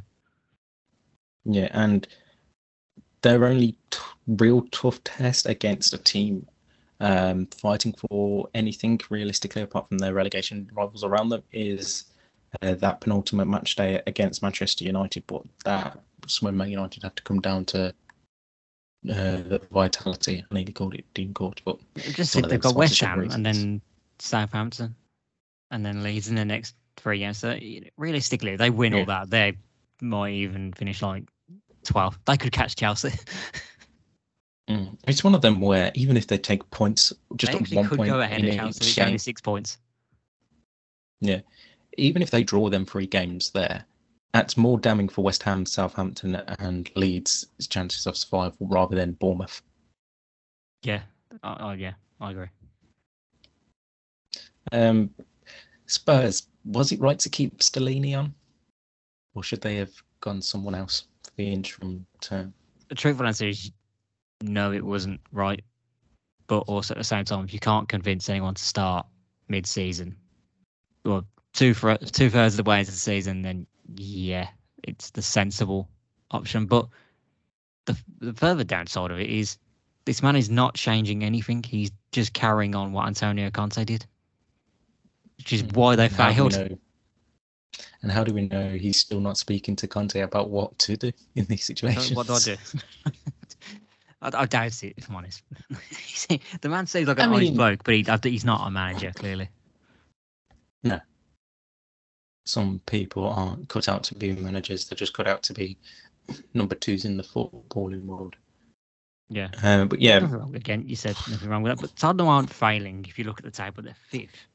[1.44, 2.08] Yeah, and
[3.22, 6.48] their only t- real tough test against a team
[7.02, 12.06] um, fighting for anything realistically apart from their relegation rivals around them is
[12.62, 15.24] uh, that penultimate match day against Manchester United.
[15.28, 17.94] But that's when Man United had to come down to uh,
[19.04, 20.44] the vitality.
[20.50, 21.78] I nearly called it Dean Court, but
[22.14, 23.82] Just they've got West Ham and then
[24.20, 24.96] Southampton,
[25.72, 27.38] and then Leeds in the next three games.
[27.38, 27.58] So
[27.98, 29.00] realistically, if they win Yeah.
[29.00, 29.58] all that, they
[30.02, 31.24] might even finish like
[31.84, 32.20] 12.
[32.26, 33.10] They could catch Chelsea.
[34.70, 37.88] mm, it's one of them where even if they take points, just they actually one
[37.88, 38.86] could point go ahead of Chelsea.
[38.86, 39.78] It's only six points.
[41.98, 43.86] Even if they draw them three games there,
[44.34, 49.62] that's more damning for West Ham, Southampton, and Leeds' chances of survival rather than Bournemouth.
[50.84, 51.02] Yeah.
[51.44, 52.48] Oh yeah, I agree.
[54.72, 55.10] Um,
[55.86, 58.34] Spurs, was it right to keep Stellini on,
[59.36, 62.54] or should they have gone someone else for the interim term?
[62.90, 63.72] The truthful answer is
[64.42, 65.64] no, it wasn't right.
[66.48, 69.08] But also at the same time, if you can't convince anyone to start
[69.48, 70.16] mid-season,
[71.04, 71.26] well,
[71.56, 73.66] two for two thirds of the way into the season, then
[73.96, 74.48] yeah,
[74.84, 75.90] it's the sensible
[76.32, 76.66] option.
[76.66, 76.88] But
[77.86, 79.58] the the further downside of it is
[80.06, 81.64] this man is not changing anything.
[81.64, 84.06] He's just carrying on what Antonio Conte did,
[85.38, 85.80] which is mm-hmm.
[85.80, 86.52] why they And how failed.
[86.54, 86.78] know-
[88.02, 91.12] And how do we know he's still not speaking to Conte about what to do
[91.36, 92.14] in these So situations?
[92.14, 92.56] What do I do?
[94.22, 95.42] I, I doubt it, if I'm honest.
[96.62, 99.12] The man seems like an I honest mean- bloke, but he, he's not a manager,
[99.16, 99.50] clearly.
[102.46, 105.78] Some people aren't cut out to be managers; they're just cut out to be
[106.54, 108.36] number twos in the footballing world.
[109.30, 109.50] Yeah.
[109.64, 110.28] Uh, but yeah.
[110.54, 111.82] Again, you said nothing wrong with that.
[111.82, 114.48] But Tottenham aren't failing if you look at the table, they're fifth.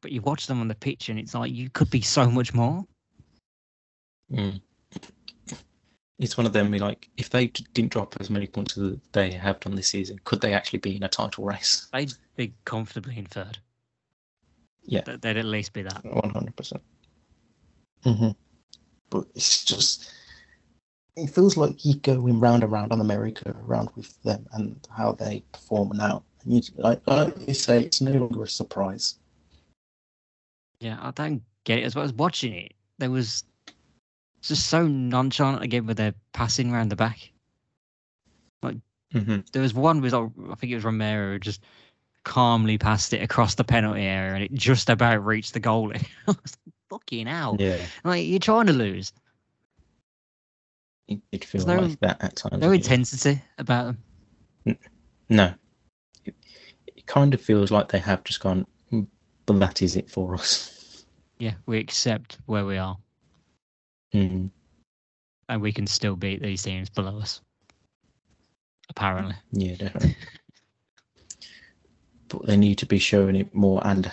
[0.00, 2.54] But you watch them on the pitch and it's like you could be so much
[2.54, 2.84] more.
[4.32, 4.60] Mm.
[6.18, 6.70] It's one of them.
[6.70, 10.18] we Like, if they didn't drop as many points as they have done this season,
[10.24, 11.86] could they actually be in a title race?
[11.92, 13.58] They'd be comfortably in third.
[14.82, 15.02] Yeah.
[15.04, 16.04] They'd at least be that.
[16.04, 16.82] One hundred percent.
[18.04, 18.30] Mm-hmm.
[19.10, 20.10] But it's just,
[21.16, 25.12] it feels like you're going round and round on the merry-go-round with them and how
[25.12, 26.22] they perform now.
[26.42, 29.14] And you, like, like you say, it's no longer a surprise.
[30.80, 31.84] Yeah, I don't get it.
[31.84, 33.44] As well as watching it, there was
[34.42, 37.32] just so nonchalant again with their passing around the back.
[39.14, 39.38] Mm-hmm.
[39.52, 41.62] There was one with I think it was Romero who just
[42.24, 46.06] calmly passed it across the penalty area and it just about reached the goalie.
[46.90, 47.56] I was like, Fucking hell!
[47.58, 49.12] Yeah, Like you're trying to lose.
[51.08, 52.60] it did feel no- like that at times.
[52.60, 53.94] No intensity about
[54.64, 54.78] them.
[55.28, 55.54] No.
[56.24, 56.34] It,
[56.86, 59.06] it kind of feels like they have just gone, "Mm,
[59.46, 61.04] but that is it for us.
[61.38, 62.96] Yeah, we accept where we are
[64.14, 64.50] Mm,
[65.50, 67.42] and we can still beat these teams below us.
[68.88, 69.34] Apparently.
[69.52, 70.16] yeah, definitely.
[72.28, 74.10] but they need to be showing it more and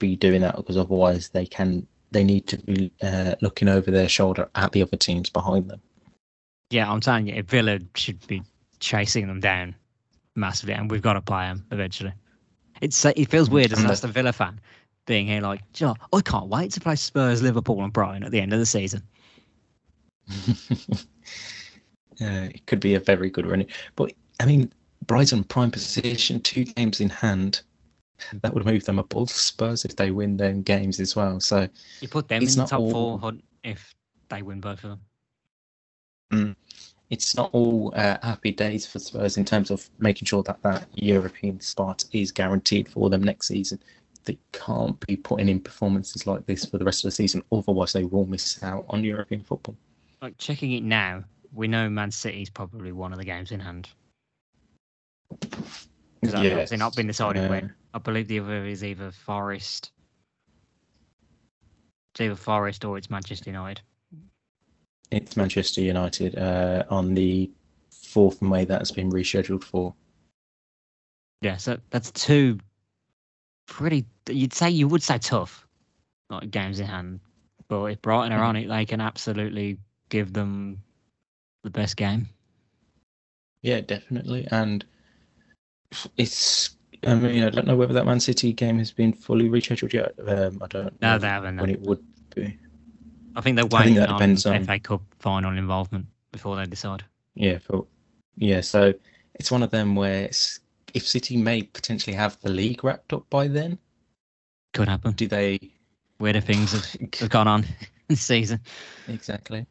[0.00, 1.86] be doing that because otherwise they can.
[2.16, 5.82] They need to be uh, looking over their shoulder at the other teams behind them.
[6.70, 8.42] Yeah, I'm telling you, Villa should be
[8.80, 9.74] chasing them down
[10.34, 12.14] massively, and we've got to play them eventually.
[12.80, 14.58] It's it feels weird as an Aston Villa fan
[15.04, 18.24] being here like, "Do you know, I can't wait to play Spurs, Liverpool, and Brighton
[18.24, 19.02] at the end of the season.
[20.32, 21.04] uh,
[22.18, 23.66] it could be a very good run.
[23.94, 24.72] But I mean,
[25.06, 27.60] Brighton prime position, two games in hand.
[28.42, 31.40] That would move them above Spurs if they win them games as well.
[31.40, 31.68] So
[32.00, 33.94] You put them in the top all- four hunt if
[34.28, 34.98] they win both of
[36.30, 36.56] them.
[37.10, 40.86] it's not all uh, happy days for Spurs in terms of making sure that that
[40.94, 43.80] European spot is guaranteed for them next season.
[44.24, 47.92] They can't be putting in performances like this for the rest of the season, otherwise
[47.92, 49.76] they will miss out on European football.
[50.20, 51.22] Like checking it now,
[51.54, 53.88] we know Man City's probably one of the games in hand.
[55.30, 57.74] Because that's obviously not been decided Uh, when.
[57.96, 59.90] I believe the other is either Forest.
[62.12, 63.80] It's either Forest or it's Manchester United.
[65.10, 67.50] It's Manchester United uh, on the
[67.90, 69.94] 4th of May that has been rescheduled for.
[71.40, 72.58] Yeah, so that's two
[73.64, 74.04] pretty.
[74.28, 75.66] You'd say you would say tough
[76.28, 77.20] like games in hand.
[77.66, 79.78] But if Brighton are on it, they can absolutely
[80.10, 80.82] give them
[81.64, 82.28] the best game.
[83.62, 84.46] Yeah, definitely.
[84.50, 84.84] And
[86.18, 86.75] it's.
[87.06, 90.14] I mean, I don't know whether that Man City game has been fully rescheduled yet.
[90.26, 91.56] Um, I don't No, know they haven't.
[91.56, 91.72] when no.
[91.74, 92.04] it would
[92.34, 92.58] be.
[93.34, 96.64] I think they're think waiting that on depends on- FA Cup final involvement before they
[96.66, 97.04] decide.
[97.34, 97.86] Yeah, for,
[98.36, 98.60] yeah.
[98.62, 98.94] So
[99.34, 100.60] it's one of them where it's,
[100.94, 103.78] if City may potentially have the league wrapped up by then,
[104.72, 105.12] Could happen.
[105.12, 105.58] do they?
[106.18, 106.86] Weirder things have,
[107.20, 107.66] have gone on
[108.08, 108.60] this season.
[109.08, 109.66] exactly.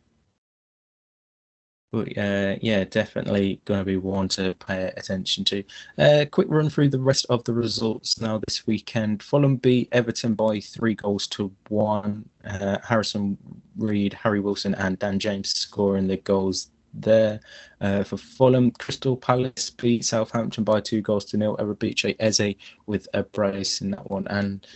[1.96, 5.64] But uh, yeah, definitely going to be one to pay attention to.
[5.98, 9.24] Uh, quick run through the rest of the results now this weekend.
[9.24, 12.28] Fulham beat Everton by three goals to one.
[12.44, 13.38] Uh, Harrison
[13.78, 17.40] Reed, Harry Wilson, and Dan James scoring the goals there.
[17.80, 21.56] Uh, for Fulham, Crystal Palace beat Southampton by two goals to nil.
[21.56, 22.56] Eberechi Eze
[22.88, 24.28] with a brace in that one.
[24.28, 24.68] And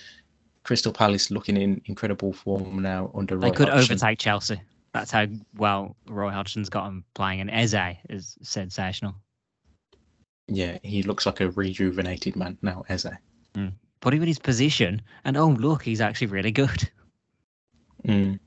[0.63, 4.61] Crystal Palace looking in incredible form now under They could overtake Chelsea.
[4.93, 9.15] That's how well Roy Hodgson's got him playing, and Eze is sensational.
[10.47, 13.05] Yeah, he looks like a rejuvenated man now, Eze.
[14.01, 16.89] Put him in his position, and oh look, he's actually really good.
[18.05, 18.39] Mm.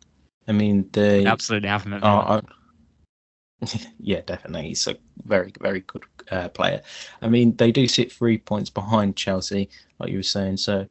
[0.49, 2.01] I mean, they Absolutely have him at.
[2.01, 2.13] Villa.
[3.63, 3.69] are-
[4.01, 4.69] yeah, definitely.
[4.69, 6.83] He's a very, very good uh, player.
[7.21, 10.57] I mean, they do sit three points behind Chelsea, like you were saying.
[10.57, 10.89] So,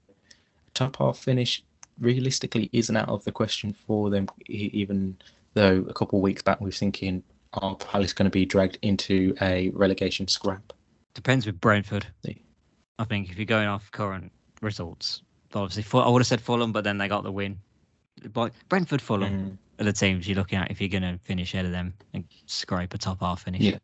[0.73, 1.63] top half finish
[1.99, 5.17] realistically isn't out of the question for them, even
[5.53, 8.77] though a couple of weeks back we were thinking, are Palace going to be dragged
[8.81, 10.73] into a relegation scrap?
[11.13, 12.07] Depends with Brentford.
[12.23, 12.33] Yeah.
[12.99, 16.83] I think if you're going off current results, obviously I would have said Fulham, but
[16.83, 17.57] then they got the win.
[18.33, 19.81] But Brentford, Fulham Mm.
[19.81, 22.23] are the teams you're looking at if you're going to finish ahead of them and
[22.45, 23.61] scrape a top half finish.
[23.61, 23.79] Yeah.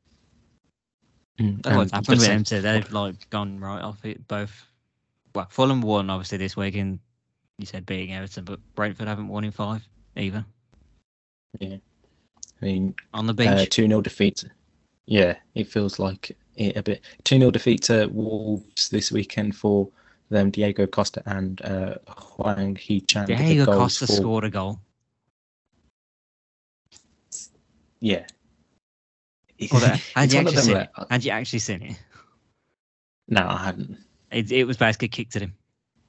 [1.40, 1.62] Mm.
[1.64, 2.62] That's what's And happened with them too.
[2.62, 4.28] They've like gone right off it.
[4.28, 4.66] Both,
[5.36, 7.00] well, Fulham won obviously this week, and
[7.58, 10.46] you said beating Everton, but Brentford haven't won in five either
[11.62, 11.80] I
[12.62, 13.48] mean, on the.
[13.48, 14.44] Uh, 2 0 defeat.
[15.06, 17.02] Yeah, it feels like it a bit.
[17.24, 19.90] 2 0 defeat to Wolves this weekend for
[20.30, 20.50] them.
[20.52, 23.28] Diego Costa and uh, Hwang Hee-chan.
[23.28, 24.80] Diego Costa for- scored a goal.
[28.00, 28.26] Yeah.
[30.16, 30.90] Had you actually seen it?
[31.10, 32.00] Had you actually seen it?
[33.28, 33.98] No, I hadn't.
[34.32, 35.56] It, it was basically kicked at him.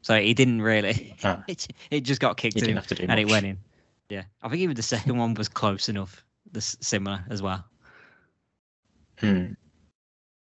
[0.02, 1.16] So he didn't really.
[1.24, 3.58] Ah, It, it just got kicked at him have to do and it went in.
[4.08, 7.64] Yeah, I think even the second one was close enough, the similar as well.
[9.18, 9.52] Hmm.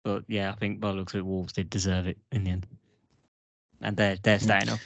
[0.04, 2.52] But yeah, I think by the looks of it, Wolves did deserve it in the
[2.52, 2.68] end,
[3.82, 4.80] and they're they're staying up.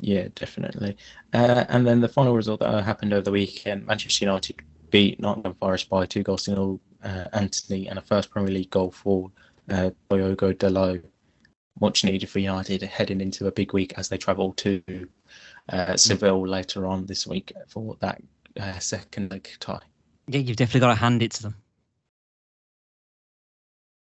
[0.00, 0.96] Yeah, definitely.
[1.32, 5.54] Uh, and then the final result that happened over the weekend Manchester United beat Nottingham
[5.54, 6.80] Forest by two goals to nil.
[7.02, 9.30] Uh, Antony and a first Premier League goal for
[9.70, 11.04] uh, Diogo Dalot.
[11.80, 14.82] Much needed for United heading into a big week as they travel to
[15.70, 18.20] uh, Seville later on this week for that
[18.60, 19.80] uh, second leg tie.
[20.28, 21.54] Yeah, you've definitely got to hand it to them.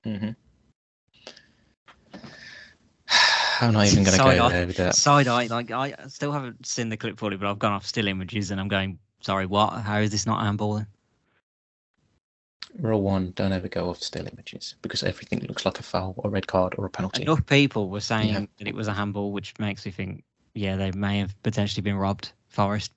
[0.04, 0.30] hmm
[3.62, 4.96] I'm not even going to go I- there with that.
[4.96, 8.08] Side eye, like I still haven't seen the clip fully, but I've gone off still
[8.08, 9.72] images and I'm going, sorry, what?
[9.82, 10.86] How is this not handballing?
[12.80, 16.28] Rule one: Don't ever go off still images because everything looks like a foul, or
[16.28, 17.24] a red card, or a penalty.
[17.24, 18.46] Enough people were saying Yeah.
[18.58, 20.24] that it was a handball, which makes me think,
[20.58, 22.32] yeah, they may have potentially been robbed.
[22.50, 22.92] Forest.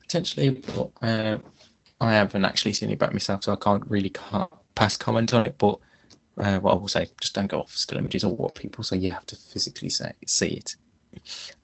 [0.00, 1.38] Potentially, but uh,
[2.00, 5.46] I haven't actually seen it back myself, so I can't really ca- pass comment on
[5.46, 5.58] it.
[5.58, 5.78] But
[6.38, 8.96] uh, what I will say, just don't go off still images or what people say.
[8.96, 10.76] You have to physically say, see it.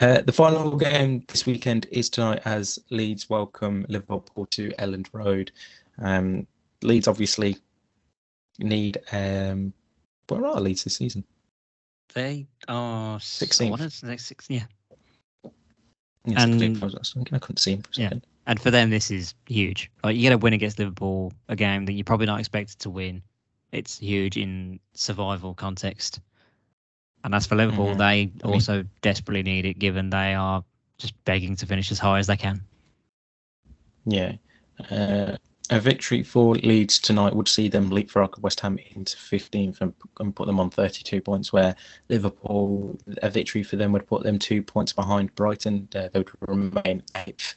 [0.00, 5.52] Uh, the final game this weekend is tonight as Leeds welcome Liverpool to Elland Road.
[5.98, 6.46] Um,
[6.82, 7.56] Leeds obviously
[8.58, 8.98] need.
[9.12, 9.72] Um,
[10.28, 11.24] where are Leeds this season?
[12.14, 13.70] They are 16th.
[13.70, 14.46] What is six?
[14.48, 14.64] Yeah.
[16.24, 18.12] Yes, And- I, was thinking I couldn't see him Yeah.
[18.46, 19.90] And for them, this is huge.
[20.02, 22.90] Like you get a win against Liverpool, a game that you're probably not expected to
[22.90, 23.22] win.
[23.70, 26.20] It's huge in survival context.
[27.24, 27.98] And as for Liverpool, Mhm.
[27.98, 30.64] they I mean- also desperately need it, given they are
[30.98, 32.60] just begging to finish as high as they can.
[34.04, 34.32] Yeah.
[34.90, 35.36] Uh,
[35.70, 40.34] a victory for Leeds tonight would see them leapfrog West Ham into 15th and, and
[40.34, 41.74] put them on 32 points, where
[42.08, 45.88] Liverpool, a victory for them would put them two points behind Brighton.
[45.94, 47.54] Uh, they would remain eighth.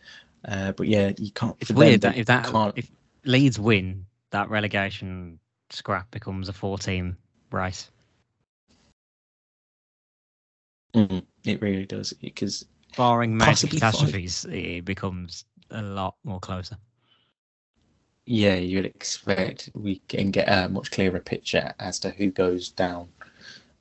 [0.48, 1.56] Uh, but yeah, you can't.
[1.60, 2.78] It's for them, weird that if that can't.
[2.78, 2.90] if
[3.26, 5.40] Leeds win, that relegation
[5.72, 7.18] scrap becomes a four-team
[7.52, 7.90] race.
[10.94, 13.94] Mm, it really does because Barring major Possibly five.
[13.94, 16.78] catastrophes, it becomes a lot more closer.
[18.26, 23.08] Yeah, you'd expect we can get a much clearer picture as to who goes down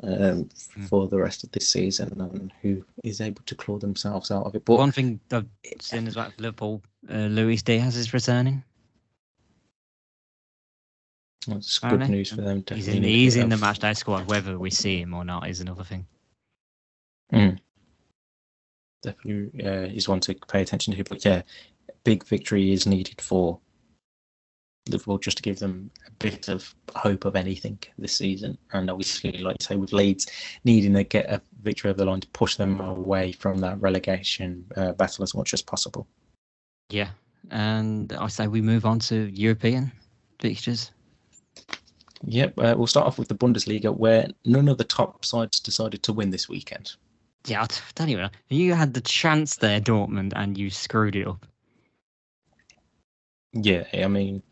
[0.02, 0.88] um, Mm.
[0.88, 4.54] for the rest of this season and who is able to claw themselves out of
[4.54, 4.64] it.
[4.64, 5.46] But One thing I've
[5.80, 8.62] seen as well for Liverpool, uh, Luis Diaz is returning.
[11.46, 12.08] good apparently.
[12.08, 12.64] news for them.
[12.70, 14.26] He's in, he's in the of- match day squad.
[14.28, 16.06] Whether we see him or not is another thing.
[17.32, 17.58] Mm.
[19.02, 21.04] Definitely uh, is one to pay attention to.
[21.04, 21.42] But yeah,
[22.04, 23.58] big victory is needed for
[24.88, 28.58] Liverpool just to give them a bit of hope of anything this season.
[28.72, 30.26] And obviously, like you say, with Leeds
[30.64, 34.64] needing to get a victory over the line to push them away from that relegation
[34.76, 36.06] uh, battle as much as possible.
[36.90, 37.10] Yeah,
[37.50, 39.90] and I say we move on to European
[40.38, 40.90] fixtures.
[42.26, 46.02] Yep, uh, we'll start off with the Bundesliga, where none of the top sides decided
[46.02, 46.94] to win this weekend.
[47.46, 51.16] Yeah, I'll t- tell you what, you had the chance there, Dortmund, and you screwed
[51.16, 51.46] it up.
[53.52, 54.42] Yeah, I mean,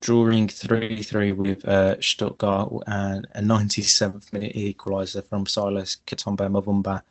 [0.00, 7.02] drawing 3 3 with uh, Stuttgart and a 97th minute equaliser from Silas Katompa Mvumpa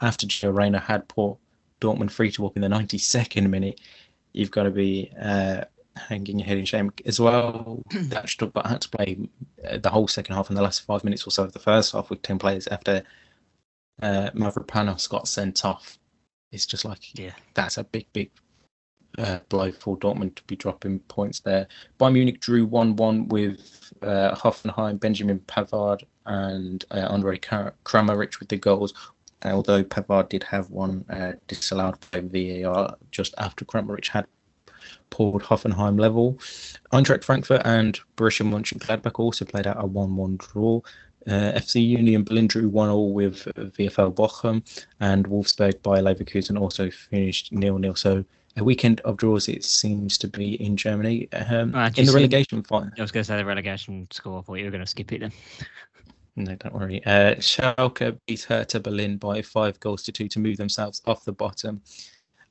[0.00, 1.36] after Gio Reyna had put
[1.80, 3.80] Dortmund free to walk in the 92nd minute.
[4.32, 5.64] You've got to be uh,
[5.96, 7.82] hanging your head in shame as well.
[7.90, 9.28] that Stuttgart had to play
[9.68, 11.92] uh, the whole second half and the last five minutes or so of the first
[11.92, 13.02] half with 10 players after
[14.02, 15.98] uh, Mavropanos got sent off.
[16.50, 17.32] It's just like Yeah.
[17.54, 18.30] that's a big, big
[19.18, 21.66] uh, blow for Dortmund to be dropping points there.
[21.98, 28.40] Bayern Munich drew 1 1 with uh, Hoffenheim, Benjamin Pavard, and uh, Andre Kra- Kramaric
[28.40, 28.94] with the goals.
[29.44, 34.26] Although Pavard did have one uh, disallowed by VAR just after Kramaric had
[35.10, 36.38] pulled Hoffenheim level.
[36.92, 40.80] Eintracht Frankfurt and Borussia Mönchengladbach also played out a 1 1 draw.
[41.26, 44.62] Uh, FC Union Berlin drew 1 0 with VfL Bochum,
[45.00, 47.94] and Wolfsburg by Leverkusen also finished nil nil.
[47.94, 48.24] So
[48.56, 51.28] a weekend of draws, it seems to be in Germany.
[51.32, 52.90] Um, in the relegation final.
[52.96, 54.38] I was going to say the relegation score.
[54.38, 55.32] I thought you were going to skip it then.
[56.36, 57.04] No, don't worry.
[57.04, 61.32] Uh, Schalke beat Hertha Berlin by five goals to two to move themselves off the
[61.32, 61.80] bottom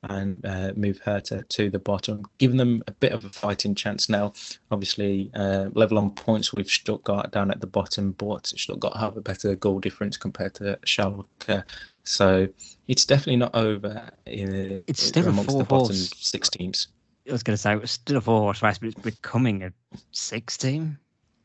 [0.04, 4.08] and uh, move Hertha to the bottom, giving them a bit of a fighting chance
[4.08, 4.32] now.
[4.70, 9.22] Obviously, uh, level on points with Stuttgart down at the bottom, but Stuttgart have a
[9.22, 11.62] better goal difference compared to Schalke.
[12.04, 12.48] So
[12.88, 14.10] it's definitely not over.
[14.26, 16.88] In, It's still a amongst the four-horse- bottom six teams.
[17.28, 19.62] I was going to say it was still a four horse race, but it's becoming
[19.62, 19.72] a
[20.12, 20.98] six team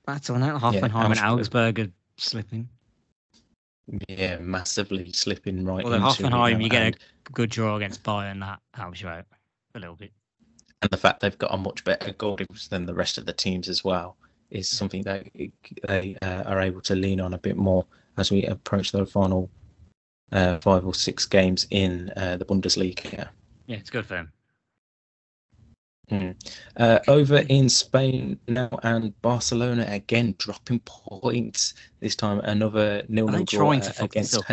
[0.05, 0.57] battle now.
[0.59, 2.67] Hoffenheim and Augsburg- are slipping.
[4.07, 9.01] Yeah, massively slipping right it Hoffenheim, you get a good draw against Bayern, that helps
[9.01, 9.25] you out
[9.73, 10.11] a little bit.
[10.81, 13.33] and the fact they've got a much better goal difference than the rest of the
[13.33, 14.15] teams as well
[14.51, 15.27] is something that
[15.87, 17.85] they uh, are able to lean on a bit more
[18.17, 19.49] as we approach the final
[20.31, 23.29] uh, five or six games in uh, the Bundesliga.
[23.67, 24.31] Yeah, it's good for them.
[26.77, 31.75] Uh, over in Spain now, and Barcelona again dropping points.
[31.99, 34.45] This time another nil-nil draw to uh, against up?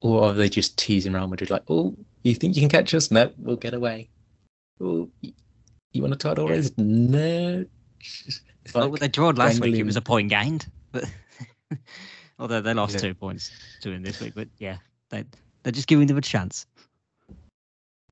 [0.00, 3.10] Or are they just teasing Real Madrid like, oh, you think you can catch us?
[3.10, 4.10] No, we'll get away.
[4.80, 6.72] Oh, you want to tie the race?
[6.76, 7.64] No.
[8.64, 9.74] It's well, like they drawed last week.
[9.74, 11.04] It was a point gained, but
[12.38, 13.00] although they lost Yeah.
[13.00, 13.50] two points
[13.82, 14.34] to him this week.
[14.34, 14.78] But yeah,
[15.10, 15.24] they
[15.62, 16.66] they're just giving them a chance.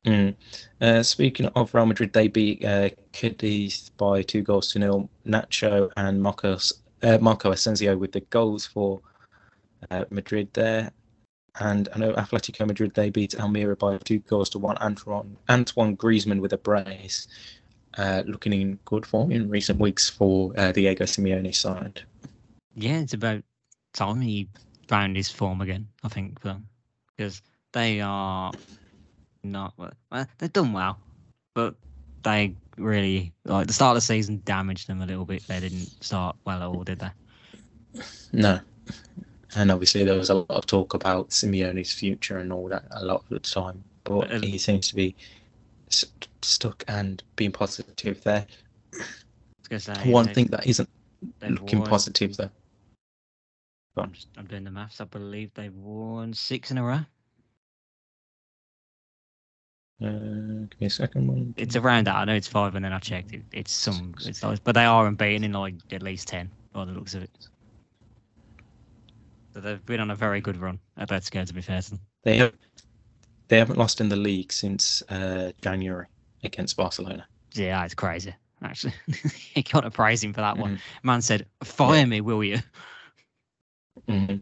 [0.04, 0.34] Mm.
[0.80, 5.08] Uh, speaking of Real Madrid, they beat uh, Cadiz by two goals to nil.
[5.26, 6.72] Nacho and Marcos,
[7.04, 9.00] uh, Marco Asensio with the goals for
[9.90, 10.90] uh, Madrid there.
[11.60, 14.76] And I know Atletico Madrid, they beat Almeria by two goals to one.
[14.78, 17.28] Antoine, Antoine Griezmann with a brace.
[17.98, 22.02] Uh, looking in good form in recent weeks for uh, Diego Simeone side.
[22.74, 23.44] Yeah, it's about
[23.92, 24.48] time he
[24.88, 25.88] found his form again.
[26.02, 26.66] I think for them
[27.16, 28.52] because they are
[29.42, 30.26] not well.
[30.38, 30.98] They've done well,
[31.54, 31.74] but
[32.22, 35.46] they really like the start of the season damaged them a little bit.
[35.46, 38.02] They didn't start well at all, did they?
[38.32, 38.60] No.
[39.54, 43.04] And obviously, there was a lot of talk about Simeone's future and all that a
[43.04, 45.14] lot of the time, but But, uh, he seems to be
[45.90, 48.46] st- stuck and being positive there.
[48.94, 50.88] I was gonna say One thing that isn't
[51.42, 52.50] looking won- positive though.
[53.96, 55.00] I'm, just, I'm doing the maths.
[55.00, 57.00] I believe they've won six in a row.
[60.02, 61.28] Uh, give me a second.
[61.28, 62.16] One, It's around that.
[62.16, 63.32] I know it's five, and then I checked.
[63.32, 64.14] It, it's some.
[64.24, 67.22] It's like, but they are unbeaten in like at least ten by the looks of
[67.22, 67.30] it.
[69.54, 70.78] So they've been on a very good run.
[70.98, 72.00] Atletico, to be fair to them.
[72.24, 72.54] They have,
[73.48, 76.06] they haven't lost in the league since uh, January
[76.42, 77.26] against Barcelona.
[77.54, 78.34] Yeah, it's crazy.
[78.64, 78.94] Actually,
[79.52, 80.76] he got a praise him for that one.
[80.76, 80.80] Mhm.
[81.02, 82.58] Man said, "Fire me, will you?"
[84.08, 84.40] Mhm.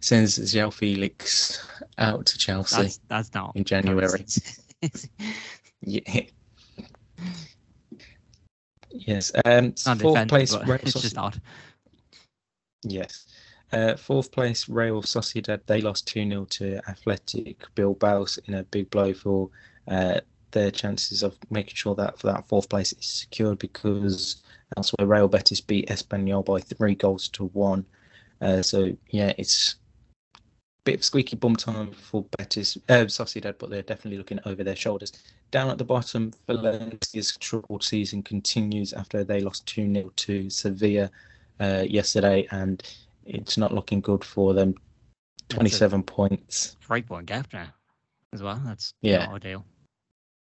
[0.00, 1.60] Sends João Felix
[1.98, 4.08] out to Chelsea That's that's not in January.
[4.08, 5.08] coincidence.
[5.82, 6.22] Yeah.
[8.90, 9.32] Yes.
[9.44, 10.54] Um, fourth place.
[10.54, 11.40] but Real it's just odd.
[12.82, 13.26] Yes.
[13.72, 15.60] Uh, fourth place, Real Sociedad.
[15.66, 19.48] They lost 2 0 to Athletic Bilbao in a big blow for
[19.88, 20.20] uh,
[20.50, 24.42] their chances of making sure that for that fourth place is secured because
[24.76, 27.86] elsewhere Real Betis beat Espanyol by three goals to one.
[28.40, 29.76] Uh, so, yeah, it's
[30.36, 30.38] a
[30.84, 34.76] bit of squeaky bum time for Betis, uh, Sociedad, but they're definitely looking over their
[34.76, 35.12] shoulders.
[35.50, 41.10] Down at the bottom, Valencia's troubled season continues after they lost 2 0 to Sevilla
[41.60, 42.82] uh, yesterday, and
[43.26, 44.74] it's not looking good for them.
[45.48, 46.76] 27 points.
[46.80, 47.66] Three point gap now
[48.32, 48.60] as well.
[48.64, 49.26] That's Yeah.
[49.26, 49.64] not ideal.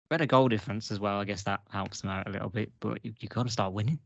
[0.09, 1.19] Better goal difference as well.
[1.19, 3.73] I guess that helps them out a little bit, but you, you got to start
[3.73, 3.99] winning.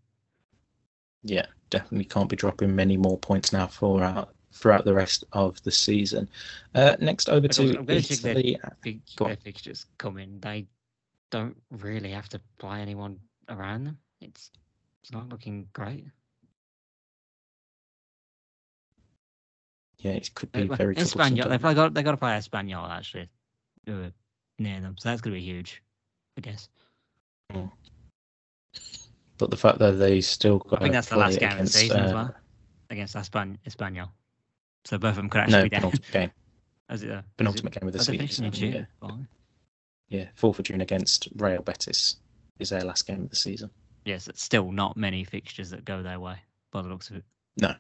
[1.24, 5.62] Yeah, definitely can't be dropping many more points now for uh, throughout the rest of
[5.64, 6.28] the season.
[6.76, 8.58] Uh, next over But to I'm their- Italy.
[9.18, 10.40] Their fixtures come in.
[10.40, 10.68] They
[11.30, 13.20] don't really have to play anyone
[13.50, 13.98] around them.
[14.20, 14.52] It's
[15.04, 16.06] it's not looking great.
[20.00, 20.96] Yeah, it could Uh, be well, very.
[20.96, 23.30] Espanyol, they've got they got to play Espanyol actually,
[23.86, 25.82] near them, so that's going to be huge,
[26.38, 26.70] I guess.
[29.42, 31.62] But the fact that they still got I think that's the last game of the
[31.62, 32.36] against, season as uh, well
[32.92, 34.10] against Espan- Espanyol.
[34.86, 35.82] So both of them could actually No, be down.
[35.82, 36.32] penultimate game.
[36.92, 38.88] Is it, uh, Penultimate game of the it, they're finishing season.
[39.02, 39.16] Yeah,
[40.10, 42.18] yeah, 4th of June against Real Betis
[42.60, 43.72] is their last game of the season.
[44.06, 46.36] Yes, it's still not many fixtures that go their way
[46.72, 47.24] by the looks of it.
[47.60, 47.74] No,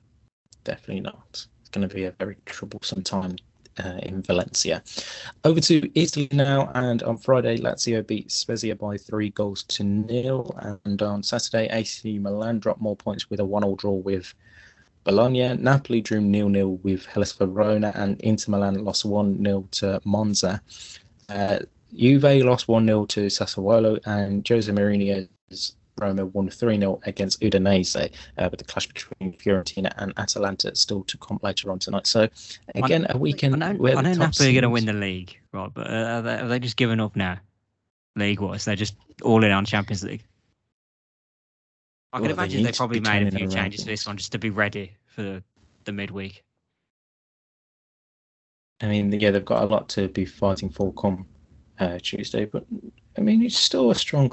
[0.63, 1.45] definitely not.
[1.59, 3.35] It's going to be a very troublesome time
[3.79, 4.83] uh, in Valencia.
[5.43, 10.55] Over to Italy now, and on Friday, Lazio beat Spezia by three goals to nil,
[10.83, 14.33] and on Saturday, AC Milan dropped more points with a one-all draw with
[15.03, 15.55] Bologna.
[15.55, 20.61] Napoli drew nil-nil with Hellas Verona, and Inter Milan lost one-nil to Monza.
[21.29, 21.59] Uh,
[21.93, 28.47] Juve lost one-nil to Sassuolo, and Jose Mourinho's Roma won 3 0 against Udinese, uh,
[28.49, 32.07] with the clash between Fiorentina and Atalanta still to come later on tonight.
[32.07, 32.27] So,
[32.75, 35.37] again, a weekend I know, where I know Napoli are going to win the league,
[35.51, 35.71] right?
[35.73, 37.37] But uh, are, they, are they just giving up now,
[38.15, 38.65] league-wise?
[38.65, 40.23] They're just all in on Champions League.
[42.13, 44.17] I can Well, they imagine they to probably made a few changes for this one
[44.17, 45.43] just to be ready for the,
[45.85, 46.43] the midweek.
[48.81, 51.25] I mean, yeah, they've got a lot to be fighting for come
[51.79, 52.65] uh, Tuesday, but
[53.17, 54.31] I mean, it's still a strong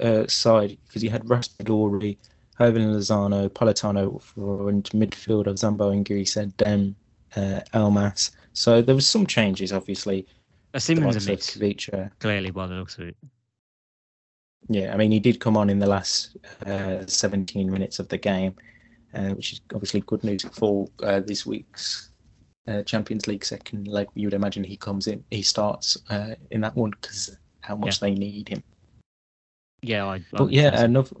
[0.00, 2.18] uh, side because you had Raspadori,
[2.58, 4.20] Hirving Lozano, Politano
[4.68, 6.94] into midfielder, Zambo Anguissa, Dem,
[7.36, 8.30] uh, Elmas.
[8.52, 10.26] So there was some changes, obviously.
[10.76, 13.16] Simmons likes a mix, clearly by the looks of it.
[14.68, 18.18] Yeah, I mean, he did come on in the last uh, 17 minutes of the
[18.18, 18.54] game,
[19.14, 22.10] uh, which is obviously good news for uh, this week's
[22.68, 24.06] uh, Champions League second leg.
[24.14, 28.00] You would imagine he comes in, he starts uh, in that one because how much
[28.00, 28.62] they need him.
[29.82, 30.14] Yeah, I.
[30.16, 31.16] I But yeah, another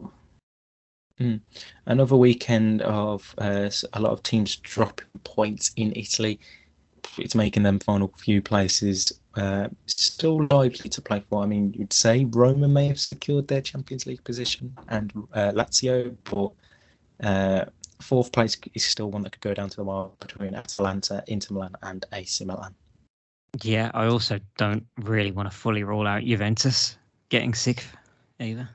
[1.20, 1.40] Mm.
[1.84, 6.40] another weekend of uh, a lot of teams dropping points in Italy.
[7.18, 11.42] It's making them final few places uh, still likely to play for.
[11.42, 16.16] I mean, you'd say Roma may have secured their Champions League position and uh, Lazio,
[16.24, 16.52] but
[17.26, 17.64] uh,
[18.00, 21.54] fourth place is still one that could go down to the wire between Atalanta, Inter
[21.54, 22.74] Milan, and AC Milan.
[23.62, 26.96] Yeah, I also don't really want to fully rule out Juventus
[27.28, 27.96] getting sixth
[28.38, 28.68] either.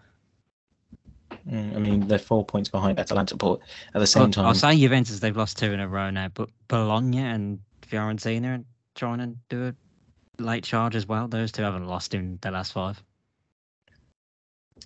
[1.50, 3.60] Mm, I mean, they're four points behind Atalanta, but
[3.94, 6.50] at the same time, I'll say Juventus, they've lost two in a row now, but
[6.68, 8.64] Bologna and Fiorentina are
[8.96, 11.28] trying to do a late charge as well.
[11.28, 13.02] Those two haven't lost in the last five.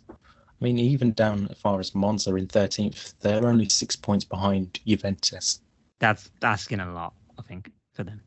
[0.10, 4.80] I mean, even down as far as Monza in 13th, they're only six points behind
[4.86, 5.62] Juventus.
[6.00, 8.22] That's asking a lot, I think, for them.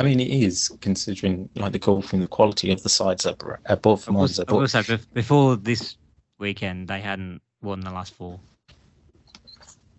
[0.00, 3.42] I mean, it is considering like the golf and the quality of the sides up
[3.66, 4.44] above I Monza.
[4.48, 5.96] I But say, before this
[6.38, 8.40] weekend, they hadn't won the last four.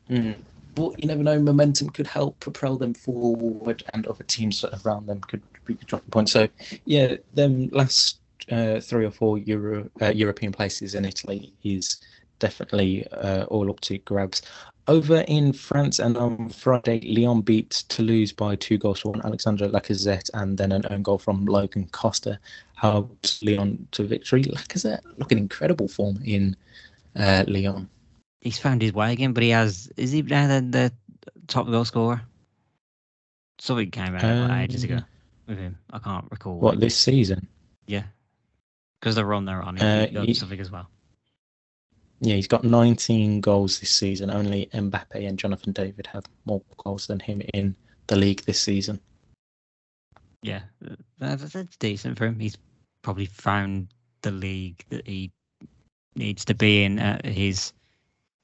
[0.09, 0.37] Mm.
[0.73, 5.21] But you never know, momentum could help propel them forward, and other teams around them
[5.21, 6.31] could be dropping points.
[6.31, 6.47] So,
[6.85, 8.21] yeah, them last
[8.51, 12.01] uh, three or four Euro uh, European places in Italy is
[12.39, 14.41] definitely uh, all up to grabs.
[14.87, 19.21] Over in France, and on Friday, Lyon beat Toulouse by two goals to one.
[19.23, 22.39] Alexandre Lacazette, and then an own goal from Logan Costa
[22.75, 24.43] helped Lyon to victory.
[24.43, 26.55] Lacazette looking incredible form in
[27.15, 27.87] uh, Lyon.
[28.41, 29.91] He's found his way again, but he has.
[29.97, 30.91] Is he now the, the
[31.47, 32.21] top goal scorer?
[33.59, 35.05] Something came out like ages ago Um,
[35.47, 35.77] with him.
[35.91, 36.57] I can't recall.
[36.59, 37.47] What this season?
[37.85, 38.03] Yeah.
[38.99, 39.45] Because they're on,
[39.77, 40.89] he Uh, got he- something as well.
[42.21, 44.29] Yeah, he's got 19 goals this season.
[44.29, 47.75] Only Mbappe and Jonathan David have more goals than him in
[48.07, 48.99] the league this season.
[50.43, 50.61] Yeah,
[51.17, 52.39] that's, that's decent for him.
[52.39, 52.57] He's
[53.01, 53.87] probably found
[54.21, 55.31] the league that he
[56.15, 57.73] needs to be in at his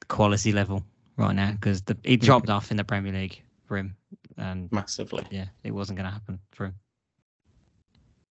[0.08, 0.84] quality level
[1.18, 2.22] right now because he mm.
[2.22, 3.96] dropped off in the Premier League for him,
[4.38, 5.26] and massively.
[5.30, 6.76] yeah, it wasn't going to happen for him.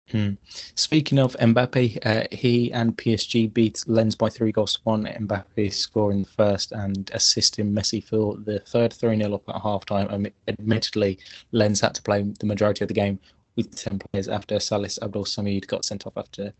[0.09, 0.31] Hmm.
[0.75, 5.05] Speaking of Mbappe, uh, he and PSG beat Lens by three goals to one.
[5.05, 9.85] Mbappe scoring the first and assisting Messi for the third 3 0 up at half
[9.85, 10.07] time.
[10.09, 11.17] Um, admittedly,
[11.53, 13.19] Lens had to play the majority of the game
[13.55, 16.51] with 10 players after Salis Abdul Samed got sent off after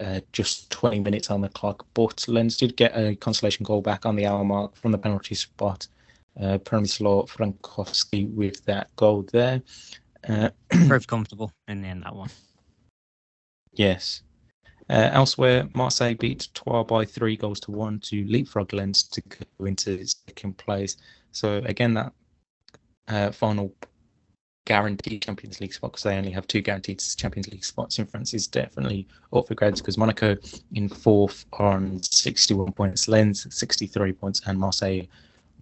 [0.00, 1.86] uh, just 20 minutes on the clock.
[1.94, 5.34] But Lens did get a consolation goal back on the hour mark from the penalty
[5.36, 5.86] spot.
[6.40, 9.62] Uh, Przemysław Frankowski with that goal there.
[10.28, 10.50] Uh,
[10.88, 12.30] Proved comfortable in the end, that one.
[13.76, 14.22] Yes.
[14.88, 19.64] Uh, elsewhere, Marseille beat Troyes by three goals to one to leapfrog Lens to go
[19.64, 20.96] into second place.
[21.32, 22.12] So again, that
[23.08, 23.74] uh, final
[24.64, 28.34] guaranteed Champions League spot because they only have two guaranteed Champions League spots in France
[28.34, 30.36] is definitely up for grabs because Monaco
[30.74, 35.02] in fourth on 61 points, Lens 63 points, and Marseille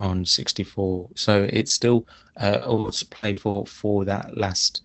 [0.01, 1.09] on 64.
[1.15, 2.07] So it's still
[2.39, 4.83] uh, all to play for for that last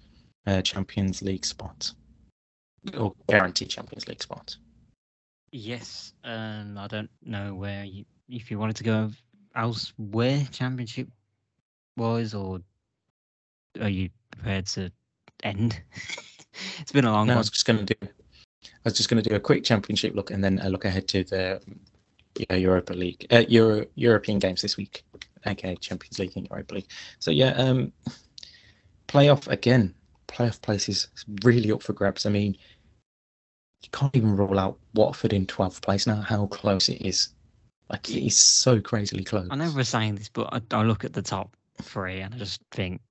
[0.48, 1.92] uh, Champions League spot
[2.98, 4.56] or guaranteed Champions League spot.
[5.52, 9.10] Yes, and I don't know where you if you wanted to go
[9.56, 11.08] elsewhere championship
[11.98, 12.60] wise, or
[13.82, 14.92] are you prepared to
[15.44, 15.82] end?
[16.80, 18.08] it's been a long No, I was just going to do.
[18.64, 21.08] I was just going to do a quick championship look and then a look ahead
[21.10, 21.62] to the
[22.38, 25.04] yeah, Europa League, uh, Euro European games this week.
[25.48, 26.90] Okay, Champions League and Europa League.
[27.20, 27.92] So yeah, um,
[29.08, 29.96] playoff again.
[30.30, 32.26] Playoff places is really up for grabs.
[32.26, 32.56] I mean,
[33.82, 36.22] you can't even rule out Watford in 12th place now.
[36.22, 37.30] How close it is!
[37.90, 39.48] Like it is so crazily close.
[39.50, 42.38] I know we're saying this, but I, I look at the top three and I
[42.38, 43.02] just think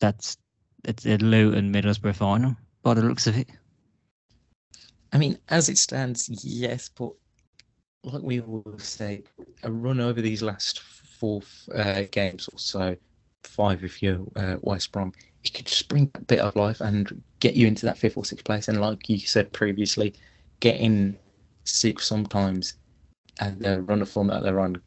[0.00, 0.36] that's
[0.84, 3.48] it's a Luton Middlesbrough final by the looks of it.
[5.12, 7.12] I mean, as it stands, yes, but
[8.04, 9.24] like we always say,
[9.62, 11.42] a run over these last four
[11.74, 12.96] uh, games or so,
[13.42, 15.12] five if you're uh, West Brom,
[15.44, 18.24] it could just bring a bit of life and get you into that fifth or
[18.24, 18.68] sixth place.
[18.68, 20.14] And like you said previously,
[20.60, 21.16] getting
[21.64, 22.74] sixth sometimes
[23.40, 24.80] and the run of form that they're on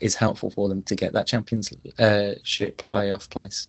[0.00, 3.68] is helpful for them to get that Champions uh, playoff place.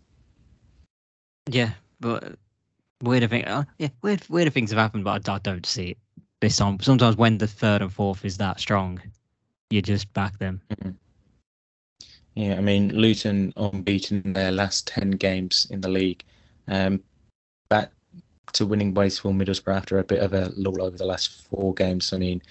[1.50, 2.36] Yeah, but
[3.02, 5.98] weirder thing, uh, yeah, weird, weirder things have happened, but I, I don't see it
[6.42, 6.80] this time.
[6.82, 9.02] Sometimes when the third and fourth is that strong,
[9.70, 10.62] you just back them.
[12.38, 16.24] Yeah, I mean, Luton unbeaten in their last 10 games in the league.
[16.68, 17.02] Um,
[17.68, 17.92] back
[18.54, 21.74] to winning ways for Middlesbrough after a bit of a lull over the last four
[21.74, 22.14] games.
[22.14, 22.44] I mean,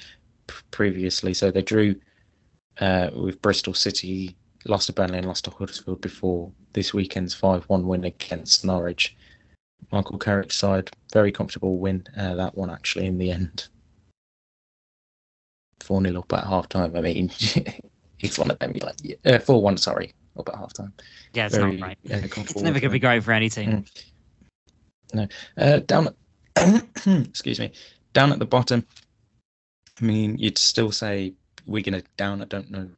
[0.49, 1.35] p- previously.
[1.35, 1.95] So they drew
[2.81, 4.35] uh, with Bristol City,
[4.65, 9.17] lost to Burnley and lost to Huddersfield before this weekend's 5 1 win against Norwich.
[9.93, 13.69] Michael Carrick's side, very comfortable win, uh, that one actually in the end.
[15.79, 16.97] 4 0 up at half time.
[16.97, 17.31] I mean,
[18.21, 18.73] it's one of them.
[18.75, 20.93] You're like, yeah, uh, 4 1, sorry, up at half time.
[21.35, 21.99] Yeah, it's Very, not right.
[22.11, 23.85] uh, it's never going to be great for any team.
[25.15, 25.31] Mm.
[25.57, 26.09] Uh, down
[26.57, 27.73] at, excuse me,
[28.13, 28.85] down at the bottom.
[30.01, 31.35] I mean, you'd still say
[31.69, 32.43] are going to down.
[32.43, 32.89] I don't know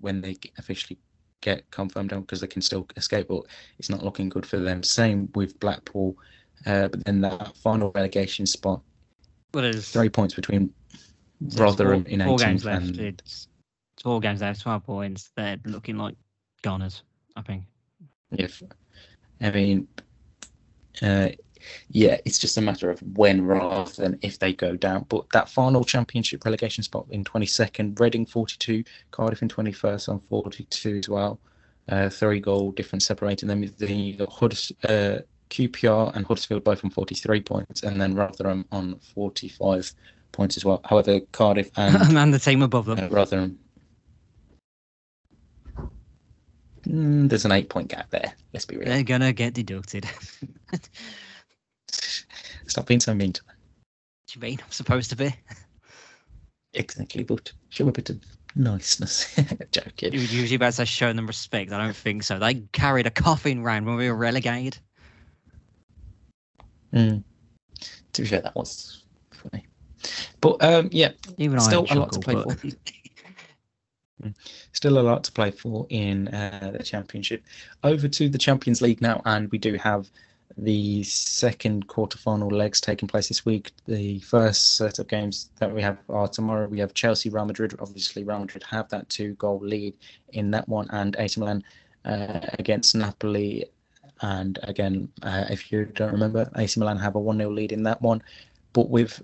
[0.00, 0.98] when they officially
[1.40, 3.42] get confirmed down because they can still escape, but
[3.78, 4.82] it's not looking good for them.
[4.82, 6.16] Same with Blackpool.
[6.64, 8.80] Uh, but then that final relegation spot,
[9.52, 10.72] Well, there's three points between
[11.56, 12.86] Rotherham four, in four 18th games left.
[12.86, 13.48] and It's
[14.02, 15.30] four games left, 12 points.
[15.36, 16.14] They're looking like
[16.62, 17.02] goners,
[17.36, 17.64] I think.
[18.32, 18.62] if
[19.40, 19.88] I mean,
[21.02, 21.28] uh,
[21.88, 25.06] yeah, it's just a matter of when rather than if they go down.
[25.08, 30.96] But that final championship relegation spot in 22nd, Reading 42, Cardiff in 21st on 42
[30.98, 31.38] as well.
[31.88, 33.64] Uh, three goal difference separating them.
[33.78, 34.30] Then you got
[34.88, 35.18] uh,
[35.50, 39.92] QPR and Huddersfield both on 43 points, and then Rotherham on 45
[40.32, 40.80] points as well.
[40.84, 42.98] However, Cardiff and and the team above them.
[42.98, 43.58] uh, Rotherham.
[46.86, 48.32] Mm, there's an eight point gap there.
[48.52, 48.86] Let's be real.
[48.86, 50.06] They're going to get deducted.
[52.66, 53.56] Stop being so mean to them.
[54.28, 54.58] do you mean?
[54.64, 55.34] I'm supposed to be.
[56.74, 58.20] Exactly, but show a bit of
[58.54, 59.34] niceness.
[59.72, 60.12] Joking.
[60.12, 61.72] You usually about to showing them respect.
[61.72, 62.38] I don't think so.
[62.38, 64.78] They carried a coffin round when we were relegated.
[66.92, 67.24] Mm.
[68.12, 69.66] To be fair, that was funny.
[70.40, 72.68] But um, yeah, Even still I a lot to play but- for.
[74.72, 77.42] Still a lot to play for in uh, the championship.
[77.84, 80.10] Over to the Champions League now, and we do have
[80.58, 83.72] the second quarterfinal legs taking place this week.
[83.86, 86.66] The first set of games that we have are tomorrow.
[86.66, 87.74] We have Chelsea, Real Madrid.
[87.78, 89.94] Obviously, Real Madrid have that two-goal lead
[90.30, 91.62] in that one, and AC Milan
[92.04, 93.66] uh, against Napoli.
[94.22, 98.00] And again, uh, if you don't remember, AC Milan have a one-0 lead in that
[98.00, 98.22] one.
[98.72, 99.22] But with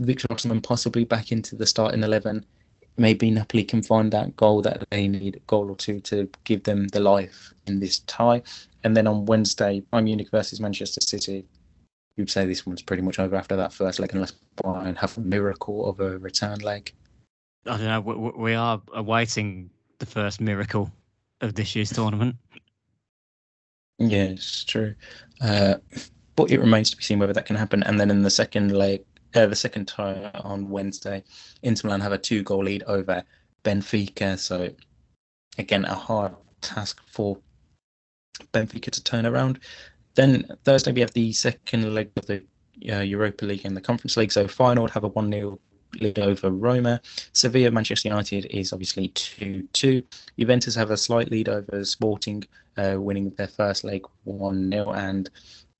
[0.00, 2.44] Victor Osimhen possibly back into the starting eleven,
[2.98, 6.64] maybe Napoli can find that goal that they need, a goal or two to give
[6.64, 8.42] them the life in this tie.
[8.84, 11.44] And then on Wednesday, Bayern Munich versus Manchester City.
[12.16, 14.32] You'd say this one's pretty much over after that first leg, unless
[14.62, 16.92] Bayern have a miracle of a return leg.
[17.66, 18.00] I don't know.
[18.00, 20.90] We, we are awaiting the first miracle
[21.40, 22.36] of this year's tournament.
[23.98, 24.94] Yeah, it's true.
[25.40, 25.74] Uh,
[26.34, 27.82] but it remains to be seen whether that can happen.
[27.82, 29.04] And then in the second leg,
[29.34, 31.22] uh, the second tie on Wednesday,
[31.62, 33.22] Inter Milan have a two-goal lead over
[33.64, 34.38] Benfica.
[34.38, 34.70] So
[35.58, 37.38] again, a hard task for
[38.52, 39.60] Benfica to turn around.
[40.14, 42.42] Then Thursday we have the second leg of the
[42.90, 44.32] uh, Europa League and the Conference League.
[44.32, 45.58] So Feyenoord have a one 0
[46.00, 47.00] lead over Roma.
[47.32, 50.02] Sevilla, Manchester United is obviously 2 2.
[50.38, 52.44] Juventus have a slight lead over Sporting,
[52.76, 54.92] uh, winning their first leg 1 0.
[54.92, 55.30] And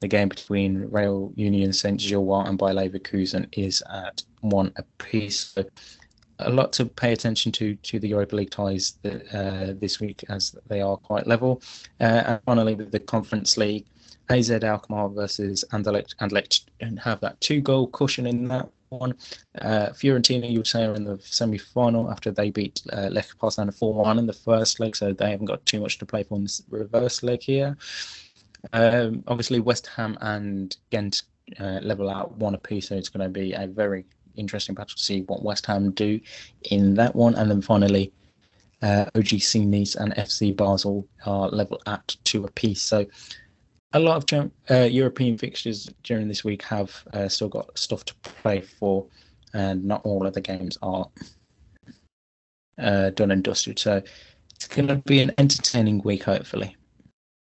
[0.01, 5.53] the game between Real Union Saint Gilloise and Bayer Leverkusen is at one apiece.
[5.55, 5.65] So
[6.41, 10.55] a lot to pay attention to to the Europa League ties uh, this week as
[10.69, 11.63] they are quite level.
[12.01, 13.87] Uh, and finally, with the Conference League,
[14.31, 19.15] AZ Alkmaar versus Anderlecht, Anderlecht and have that two goal cushion in that one.
[19.61, 23.75] Uh, Fiorentina, you say, are in the semi final after they beat uh, Lech Poznan
[23.75, 26.37] 4 1 in the first leg, so they haven't got too much to play for
[26.37, 27.77] in this reverse leg here.
[28.73, 31.23] Um, obviously, West Ham and Ghent
[31.61, 34.05] uh, level out one apiece, so it's going to be a very
[34.37, 36.21] interesting battle to see what West Ham do
[36.71, 37.35] in that one.
[37.35, 38.13] And then finally,
[38.83, 42.83] uh, OGC Nice and FC Basel are level at two apiece.
[42.83, 43.07] So
[43.93, 48.15] a lot of uh, European fixtures during this week have uh, still got stuff to
[48.23, 49.07] play for,
[49.55, 51.09] and not all of the games are
[52.79, 53.79] uh, done and dusted.
[53.79, 54.03] So
[54.55, 56.77] it's going to be an entertaining week, hopefully.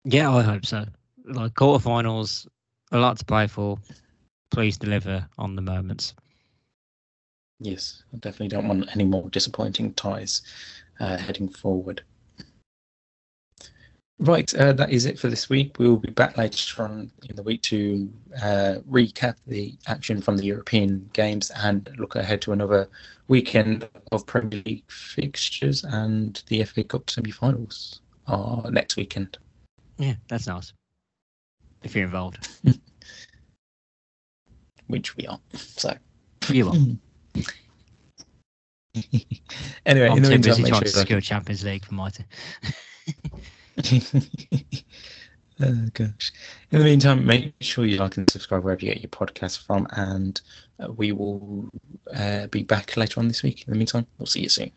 [0.03, 0.85] Yeah, I hope so.
[1.25, 2.47] Like quarterfinals,
[2.91, 3.77] a lot to play for.
[4.51, 6.13] Please deliver on the moments.
[7.59, 10.41] Yes, I definitely don't want any more disappointing ties
[10.99, 12.03] uh, heading forward.
[14.19, 15.79] Right, uh, that is it for this week.
[15.79, 18.09] We will be back later on in the week to
[18.41, 22.87] uh, recap the action from the European Games and look ahead to another
[23.27, 29.37] weekend of Premier League fixtures and the FA Cup semi-finals are next weekend.
[29.97, 30.73] Yeah, that's nice.
[31.83, 32.47] If you're involved,
[34.87, 35.39] which we are.
[35.53, 35.95] So
[36.49, 36.75] you are.
[39.85, 41.95] anyway, I'm in the too meantime, busy make trying sure to secure Champions League for
[41.95, 42.25] my team.
[45.61, 46.31] oh gosh.
[46.71, 49.87] In the meantime, make sure you like and subscribe wherever you get your podcast from,
[49.91, 50.39] and
[50.79, 51.69] uh, we will
[52.15, 53.65] uh, be back later on this week.
[53.67, 54.71] In the meantime, we'll see you soon.